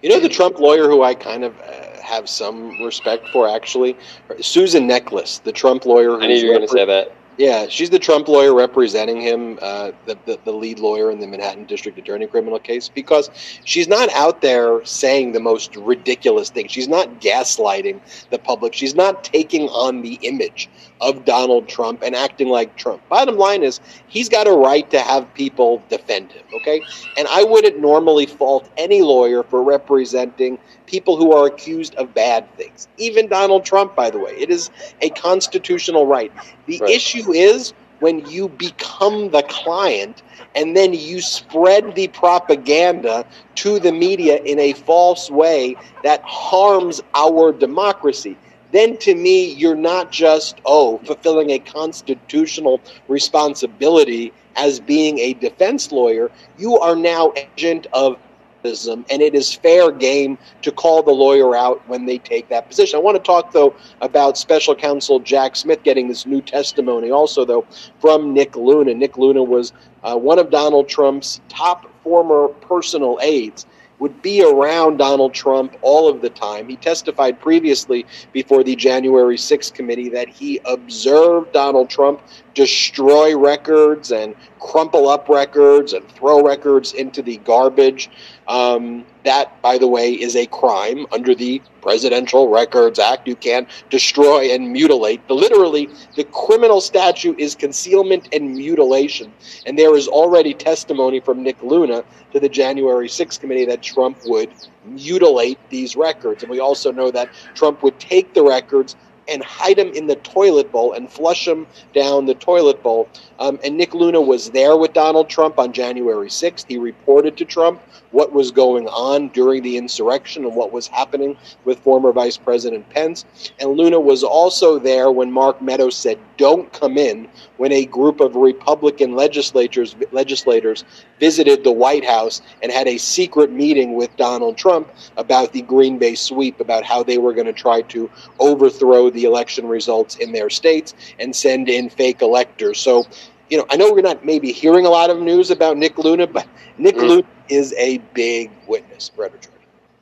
[0.02, 3.96] You know the Trump lawyer who I kind of uh, have some respect for, actually,
[4.40, 6.20] Susan Necheles, the Trump lawyer.
[6.20, 7.12] I knew you were going to say that.
[7.38, 11.26] Yeah, she's the Trump lawyer representing him, uh, the, the, the lead lawyer in the
[11.28, 13.30] Manhattan District Attorney criminal case, because
[13.64, 16.72] she's not out there saying the most ridiculous things.
[16.72, 18.74] She's not gaslighting the public.
[18.74, 20.68] She's not taking on the image
[21.00, 23.06] of Donald Trump and acting like Trump.
[23.08, 26.84] Bottom line is, he's got a right to have people defend him, okay?
[27.16, 32.52] And I wouldn't normally fault any lawyer for representing people who are accused of bad
[32.56, 32.88] things.
[32.96, 34.32] Even Donald Trump, by the way.
[34.32, 34.70] It is
[35.00, 36.32] a constitutional right.
[36.66, 36.90] The right.
[36.90, 40.22] issue is when you become the client
[40.54, 43.26] and then you spread the propaganda
[43.56, 48.36] to the media in a false way that harms our democracy
[48.72, 55.92] then to me, you're not just, oh, fulfilling a constitutional responsibility as being a defense
[55.92, 56.30] lawyer.
[56.58, 58.18] You are now agent of
[58.64, 62.98] and it is fair game to call the lawyer out when they take that position.
[62.98, 67.44] I want to talk, though, about special counsel Jack Smith getting this new testimony, also,
[67.44, 67.64] though,
[68.00, 68.94] from Nick Luna.
[68.94, 73.64] Nick Luna was uh, one of Donald Trump's top former personal aides
[73.98, 76.68] would be around Donald Trump all of the time.
[76.68, 82.22] He testified previously before the January 6th committee that he observed Donald Trump
[82.54, 88.10] destroy records and crumple up records and throw records into the garbage.
[88.48, 93.28] Um, that, by the way, is a crime under the Presidential Records Act.
[93.28, 95.20] You can't destroy and mutilate.
[95.28, 99.32] Literally, the criminal statute is concealment and mutilation.
[99.66, 104.16] And there is already testimony from Nick Luna to the January 6th committee that Trump
[104.24, 104.50] would
[104.86, 106.42] mutilate these records.
[106.42, 108.96] And we also know that Trump would take the records
[109.28, 113.08] and hide them in the toilet bowl and flush them down the toilet bowl.
[113.38, 116.66] Um, and Nick Luna was there with Donald Trump on January 6th.
[116.68, 121.36] He reported to Trump what was going on during the insurrection and what was happening
[121.64, 123.24] with former Vice President Pence.
[123.60, 128.20] And Luna was also there when Mark Meadows said, don't come in, when a group
[128.20, 130.84] of Republican legislators, legislators
[131.18, 135.98] visited the White House and had a secret meeting with Donald Trump about the Green
[135.98, 140.32] Bay sweep, about how they were going to try to overthrow the election results in
[140.32, 142.78] their states and send in fake electors.
[142.78, 143.06] So,
[143.50, 146.26] you know, I know we're not maybe hearing a lot of news about Nick Luna,
[146.26, 146.46] but
[146.76, 147.08] Nick mm.
[147.08, 149.52] Luna is a big witness, Brett or Jordan.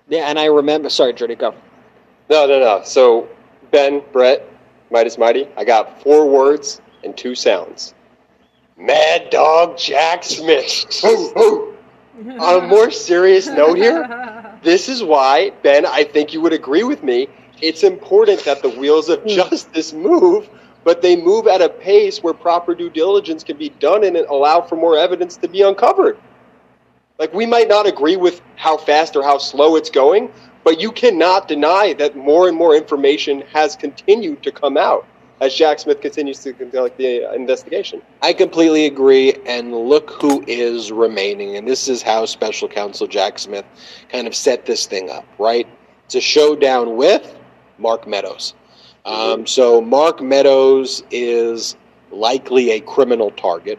[0.08, 0.88] Yeah, and I remember.
[0.90, 1.54] Sorry, Jordy, go.
[2.28, 2.82] No, no, no.
[2.84, 3.28] So,
[3.70, 4.48] Ben, Brett,
[4.90, 7.94] Meidas Mighty, I got four words and two sounds.
[8.76, 11.02] Mad Dog Jack Smith.
[11.04, 16.82] On a more serious note here, this is why, Ben, I think you would agree
[16.82, 17.28] with me.
[17.62, 19.28] It's important that the wheels of hmm.
[19.28, 20.50] justice move,
[20.84, 24.60] but they move at a pace where proper due diligence can be done and allow
[24.60, 26.18] for more evidence to be uncovered.
[27.18, 30.30] Like, we might not agree with how fast or how slow it's going,
[30.64, 35.06] but you cannot deny that more and more information has continued to come out
[35.40, 38.00] as Jack Smith continues to conduct the investigation.
[38.22, 41.56] I completely agree, and look who is remaining.
[41.56, 43.64] And this is how Special Counsel Jack Smith
[44.10, 45.68] kind of set this thing up, right?
[46.06, 47.36] It's a showdown with
[47.78, 48.54] Mark Meadows.
[49.04, 51.76] Um, so Mark Meadows is
[52.10, 53.78] likely a criminal target.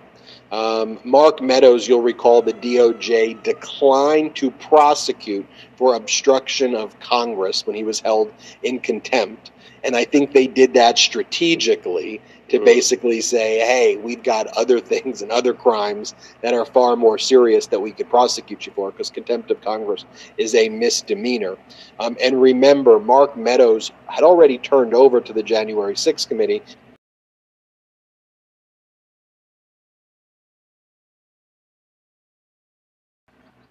[0.52, 5.46] Um, Mark Meadows, you'll recall the DOJ declined to prosecute
[5.76, 8.32] for obstruction of Congress when he was held
[8.64, 9.52] in contempt.
[9.84, 15.22] And I think they did that strategically to basically say, hey, we've got other things
[15.22, 19.10] and other crimes that are far more serious that we could prosecute you for because
[19.10, 20.06] contempt of Congress
[20.38, 21.58] is a misdemeanor.
[22.00, 26.64] Um, and remember, Mark Meadows had already turned over to the January 6th committee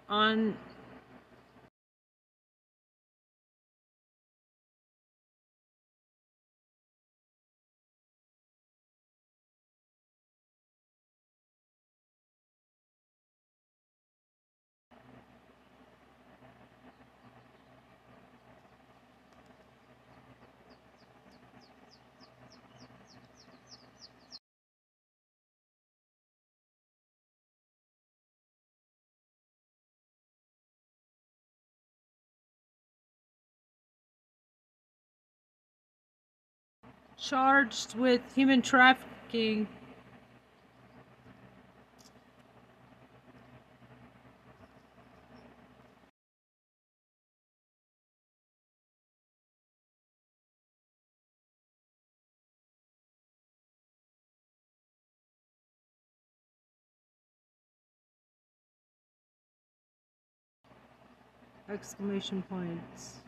[0.09, 0.55] on
[37.29, 39.66] charged with human trafficking.
[61.68, 63.26] Exclamation points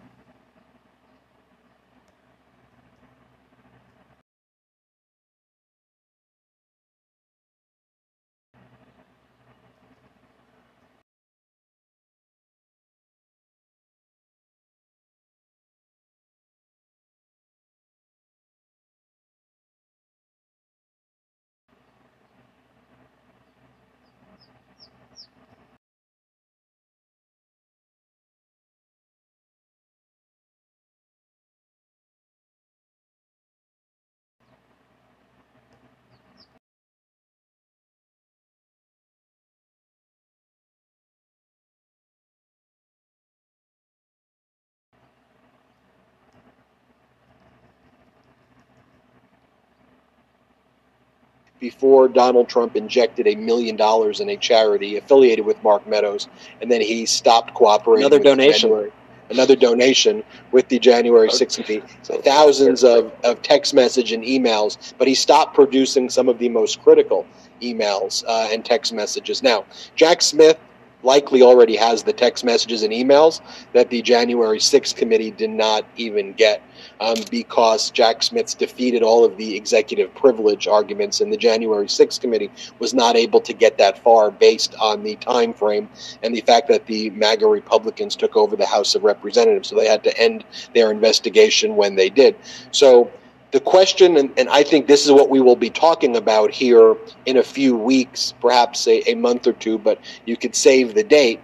[51.61, 56.29] before Donald Trump injected a million dollars in a charity affiliated with Mark Meadows,
[56.61, 58.05] and then he stopped cooperating.
[58.05, 58.71] Another with donation.
[58.71, 58.93] January-
[59.31, 61.83] another donation with the January 6th committee.
[62.23, 66.83] Thousands of, of text message and emails, but he stopped producing some of the most
[66.83, 67.27] critical
[67.61, 69.43] emails uh, and text messages.
[69.43, 69.65] Now,
[69.97, 70.59] Jack Smith
[71.03, 73.41] likely already has the text messages and emails
[73.73, 76.63] that the January 6th committee did not even get
[77.01, 82.21] um, because Jack Smith's defeated all of the executive privilege arguments, and the January 6th
[82.21, 85.89] committee was not able to get that far based on the time frame
[86.23, 89.87] and the fact that the MAGA Republicans took over the House of Representatives, so they
[89.87, 90.45] had to end
[90.75, 92.37] their investigation when they did.
[92.71, 93.11] So
[93.51, 96.97] the question, and, and I think this is what we will be talking about here
[97.25, 101.05] in a few weeks, perhaps a, a month or two, but you could save the
[101.05, 101.41] date.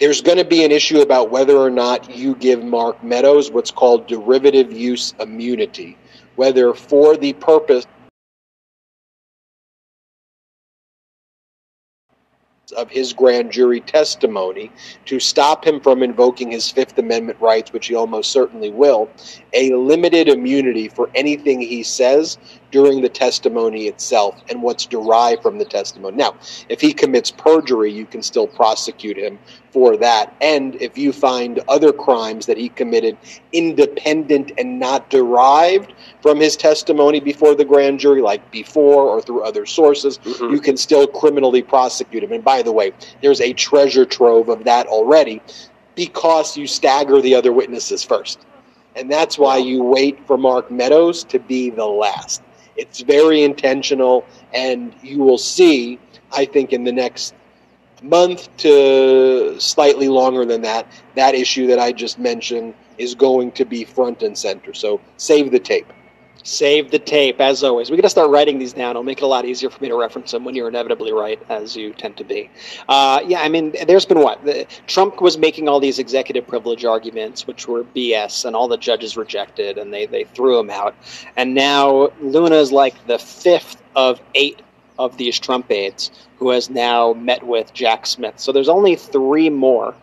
[0.00, 3.70] There's going to be an issue about whether or not you give Mark Meadows what's
[3.70, 5.96] called derivative use immunity,
[6.34, 7.86] whether for the purpose
[12.76, 14.72] of his grand jury testimony
[15.04, 19.08] to stop him from invoking his Fifth Amendment rights, which he almost certainly will,
[19.52, 22.38] a limited immunity for anything he says
[22.74, 26.16] during the testimony itself and what's derived from the testimony.
[26.16, 26.34] Now,
[26.68, 29.38] if he commits perjury, you can still prosecute him
[29.70, 30.34] for that.
[30.40, 33.16] And if you find other crimes that he committed
[33.52, 39.44] independent and not derived from his testimony before the grand jury, like before or through
[39.44, 40.52] other sources, mm-hmm.
[40.52, 42.32] you can still criminally prosecute him.
[42.32, 42.90] And by the way,
[43.22, 45.40] there's a treasure trove of that already
[45.94, 48.40] because you stagger the other witnesses first.
[48.96, 52.42] And that's why you wait for Mark Meadows to be the last.
[52.76, 55.98] It's very intentional, and you will see,
[56.32, 57.34] I think, in the next
[58.02, 63.64] month to slightly longer than that, that issue that I just mentioned is going to
[63.64, 64.74] be front and center.
[64.74, 65.90] So save the tape.
[66.42, 67.90] Save the tape, as always.
[67.90, 68.90] We got to start writing these down.
[68.90, 71.40] It'll make it a lot easier for me to reference them when you're inevitably right,
[71.48, 72.50] as you tend to be.
[72.88, 74.44] Uh, yeah, I mean, there's been what?
[74.44, 78.76] The, Trump was making all these executive privilege arguments, which were BS, and all the
[78.76, 80.94] judges rejected, and they, they threw him out.
[81.36, 84.60] And now Luna is like the fifth of eight
[84.98, 88.38] of these Trump aides who has now met with Jack Smith.
[88.38, 89.94] So there's only three more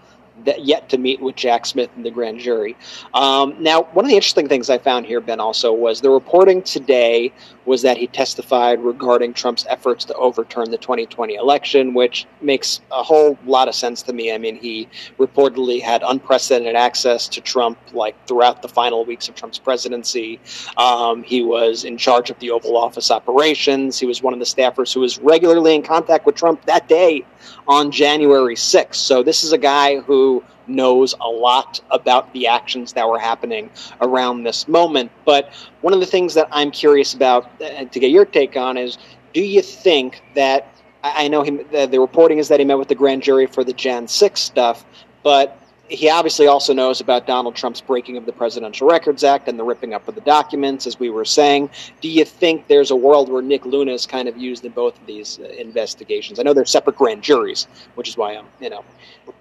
[0.46, 2.76] that yet to meet with Jack Smith and the grand jury.
[3.14, 6.62] Um, now, one of the interesting things I found here, Ben, also was the reporting
[6.62, 7.32] today
[7.66, 13.04] was that he testified regarding Trump's efforts to overturn the 2020 election, which makes a
[13.04, 14.34] whole lot of sense to me.
[14.34, 14.88] I mean, he
[15.20, 20.40] reportedly had unprecedented access to Trump like throughout the final weeks of Trump's presidency.
[20.78, 24.00] Um, he was in charge of the Oval Office operations.
[24.00, 27.26] He was one of the staffers who was regularly in contact with Trump that day
[27.68, 28.96] on January 6th.
[28.96, 33.70] So this is a guy who knows a lot about the actions that were happening
[34.02, 35.12] around this moment.
[35.26, 38.78] But one of the things that I'm curious about uh, to get your take on
[38.78, 38.98] is
[39.34, 40.68] do you think that
[41.04, 43.64] I know he, the, the reporting is that he met with the grand jury for
[43.64, 44.86] the Jan 6 stuff,
[45.24, 45.61] but
[45.92, 49.64] he obviously also knows about Donald Trump's breaking of the Presidential Records Act and the
[49.64, 51.70] ripping up of the documents, as we were saying.
[52.00, 54.98] Do you think there's a world where Nick Luna is kind of used in both
[54.98, 56.40] of these uh, investigations?
[56.40, 58.86] I know they're separate grand juries, which is why I'm, you know,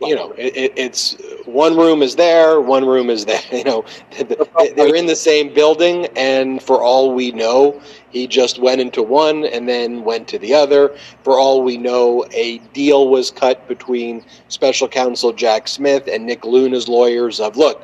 [0.01, 3.41] you know, it, it's one room is there, one room is there.
[3.53, 3.85] You know,
[4.77, 7.81] they're in the same building, and for all we know,
[8.11, 10.97] he just went into one and then went to the other.
[11.23, 16.45] For all we know, a deal was cut between special counsel Jack Smith and Nick
[16.45, 17.83] Luna's lawyers of look,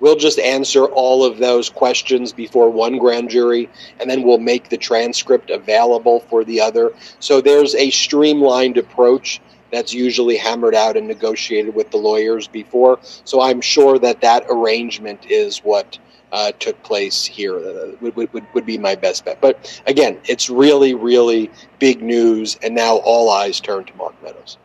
[0.00, 3.70] we'll just answer all of those questions before one grand jury
[4.00, 6.92] and then we'll make the transcript available for the other.
[7.20, 12.98] So there's a streamlined approach that's usually hammered out and negotiated with the lawyers before.
[13.24, 15.98] So I'm sure that that arrangement is what
[16.32, 19.40] uh, took place here uh, would, would, would be my best bet.
[19.40, 24.56] But again, it's really, really big news, and now all eyes turn to Mark Meadows.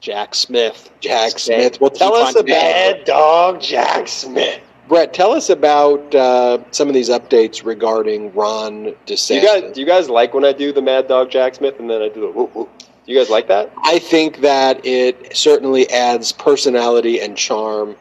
[0.00, 0.90] Jack Smith.
[1.00, 1.80] Jack Smith.
[1.80, 4.60] Well, tell us about Bad Dog Jack Smith.
[4.88, 9.34] Brett, tell us about uh, some of these updates regarding Ron DeSantis.
[9.34, 11.90] You guys, do you guys like when I do the Mad Dog Jack Smith and
[11.90, 12.70] then I do the whoop whoop?
[12.78, 13.72] Do you guys like that?
[13.82, 17.96] I think that it certainly adds personality and charm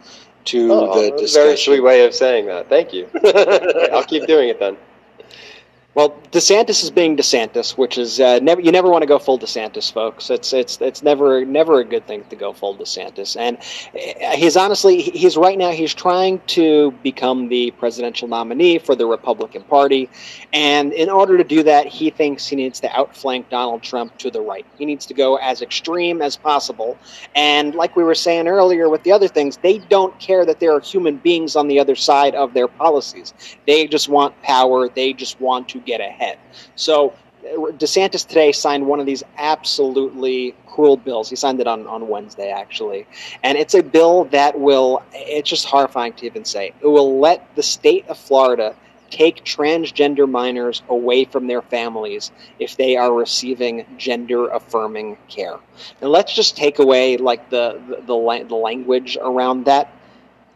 [0.46, 1.48] to oh, the discussion.
[1.48, 2.70] Very sweet way of saying that.
[2.70, 3.10] Thank you.
[3.94, 4.78] I'll keep doing it then.
[5.96, 9.40] Well, DeSantis is being DeSantis, which is uh, never you never want to go full
[9.40, 10.30] DeSantis, folks.
[10.30, 14.58] It's it's it's never never a good thing to go full DeSantis, and uh, he's
[14.58, 20.10] honestly he's right now he's trying to become the presidential nominee for the Republican Party,
[20.52, 24.30] and in order to do that, he thinks he needs to outflank Donald Trump to
[24.30, 24.66] the right.
[24.78, 26.98] He needs to go as extreme as possible,
[27.36, 30.74] and like we were saying earlier with the other things, they don't care that there
[30.74, 33.34] are human beings on the other side of their policies.
[33.66, 34.90] They just want power.
[34.90, 36.38] They just want to get ahead.
[36.76, 37.14] So
[37.46, 41.30] uh, DeSantis today signed one of these absolutely cruel bills.
[41.30, 43.08] He signed it on, on Wednesday, actually.
[43.44, 47.56] And it's a bill that will, it's just horrifying to even say, it will let
[47.56, 48.76] the state of Florida
[49.12, 55.58] take transgender minors away from their families if they are receiving gender affirming care.
[56.02, 59.94] And let's just take away like the, the, the, the language around that.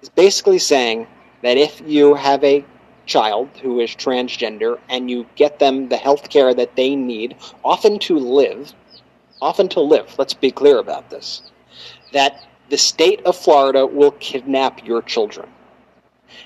[0.01, 1.07] It's basically saying
[1.41, 2.65] that if you have a
[3.09, 7.35] child who is transgender and you get them the health care that they need,
[7.65, 8.73] often to live,
[9.41, 11.41] often to live, let's be clear about this,
[12.13, 15.49] that the state of Florida will kidnap your children.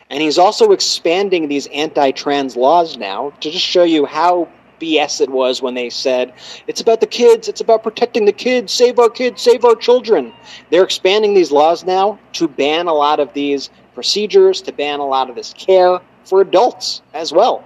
[0.09, 4.47] And he's also expanding these anti trans laws now to just show you how
[4.80, 6.34] BS it was when they said,
[6.68, 10.34] it's about the kids, it's about protecting the kids, save our kids, save our children.
[10.70, 15.05] They're expanding these laws now to ban a lot of these procedures, to ban a
[15.05, 17.64] lot of this care for adults as well.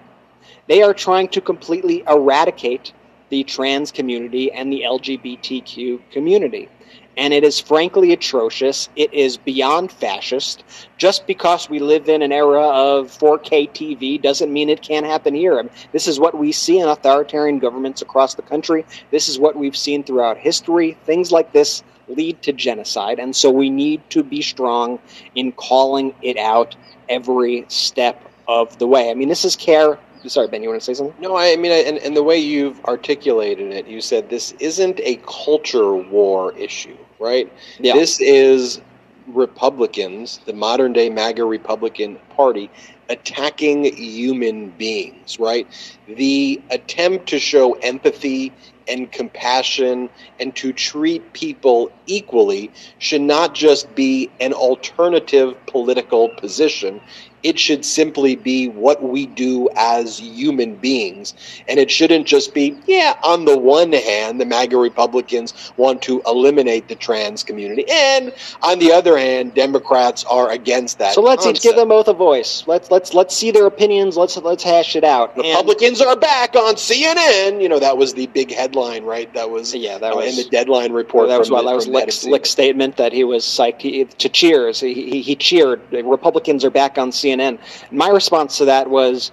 [0.67, 2.93] They are trying to completely eradicate
[3.29, 6.69] the trans community and the LGBTQ community.
[7.17, 8.89] And it is frankly atrocious.
[8.95, 10.63] It is beyond fascist.
[10.97, 15.33] Just because we live in an era of 4K TV doesn't mean it can't happen
[15.33, 15.67] here.
[15.91, 18.85] This is what we see in authoritarian governments across the country.
[19.09, 20.95] This is what we've seen throughout history.
[21.05, 23.19] Things like this lead to genocide.
[23.19, 24.99] And so we need to be strong
[25.33, 26.75] in calling it out
[27.09, 29.09] every step of the way.
[29.09, 29.97] I mean, this is care.
[30.25, 31.15] Sorry, Ben, you want to say something?
[31.21, 35.17] No, I mean, and, and the way you've articulated it, you said this isn't a
[35.27, 37.51] culture war issue, right?
[37.79, 37.93] Yeah.
[37.93, 38.81] This is
[39.27, 42.69] Republicans, the modern day MAGA Republican Party,
[43.09, 45.67] attacking human beings, right?
[46.07, 48.51] The attempt to show empathy
[48.87, 57.01] and compassion and to treat people equally should not just be an alternative political position
[57.43, 61.33] it should simply be what we do as human beings.
[61.67, 66.21] And it shouldn't just be, yeah, on the one hand, the MAGA Republicans want to
[66.25, 67.85] eliminate the trans community.
[67.89, 68.33] And
[68.63, 71.13] on the other hand, Democrats are against that.
[71.13, 71.57] So let's concept.
[71.57, 72.63] each give them both a voice.
[72.67, 74.17] Let's let's let's see their opinions.
[74.17, 75.37] Let's let's hash it out.
[75.37, 77.61] Republicans and, are back on CNN.
[77.61, 79.31] You know, that was the big headline, right?
[79.33, 81.27] That was yeah, that uh, was in the deadline report.
[81.27, 84.79] That was what that was Licht's, Licht's statement that he was psyched he, to cheers.
[84.79, 85.81] He, he, he cheered.
[85.91, 87.26] Republicans are back on CNN.
[87.27, 87.59] CNN.
[87.91, 89.31] My response to that was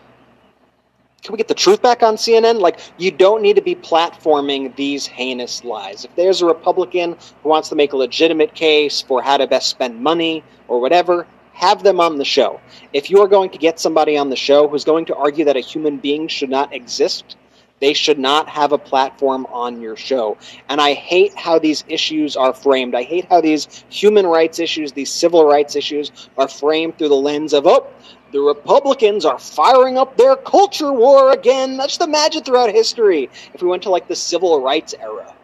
[1.23, 2.61] can we get the truth back on CNN?
[2.61, 6.05] Like, you don't need to be platforming these heinous lies.
[6.05, 9.71] If there's a Republican who wants to make a legitimate case for how to best
[9.71, 12.61] spend money or whatever, have them on the show.
[12.93, 15.57] If you are going to get somebody on the show who's going to argue that
[15.57, 17.37] a human being should not exist,
[17.81, 20.39] they should not have a platform on your show.
[20.69, 22.95] And I hate how these issues are framed.
[22.95, 27.15] I hate how these human rights issues, these civil rights issues, are framed through the
[27.15, 27.87] lens of, oh,
[28.33, 31.77] the Republicans are firing up their culture war again.
[31.77, 35.35] That's the magic throughout history if we went to like the civil rights era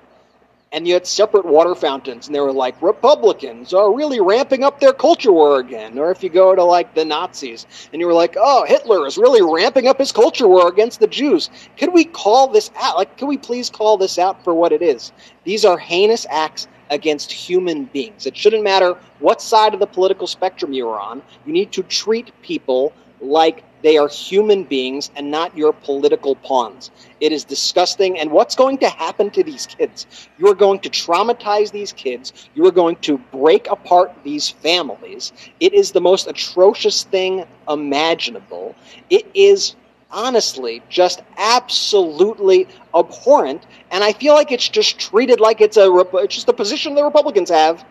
[0.72, 4.78] and you had separate water fountains and they were like republicans are really ramping up
[4.78, 5.98] their culture war again.
[5.98, 9.18] Or if you go to like the nazis and you were like oh hitler is
[9.18, 11.50] really ramping up his culture war against the jews.
[11.76, 12.96] Could we call this out?
[12.96, 15.12] Like can we please call this out for what it is?
[15.44, 18.26] These are heinous acts against human beings.
[18.26, 21.22] It shouldn't matter what side of the political spectrum you're on.
[21.46, 26.90] You need to treat people like they are human beings and not your political pawns.
[27.20, 28.18] It is disgusting.
[28.18, 30.06] And what's going to happen to these kids?
[30.38, 32.48] You are going to traumatize these kids.
[32.54, 35.32] You are going to break apart these families.
[35.60, 38.74] It is the most atrocious thing imaginable.
[39.08, 39.76] It is
[40.10, 43.62] honestly just absolutely abhorrent.
[43.90, 47.04] And I feel like it's just treated like it's a it's just the position the
[47.04, 47.84] Republicans have.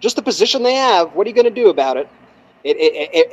[0.00, 1.14] Just the position they have.
[1.14, 2.08] What are you going to do about it?
[2.64, 3.28] It, it, it,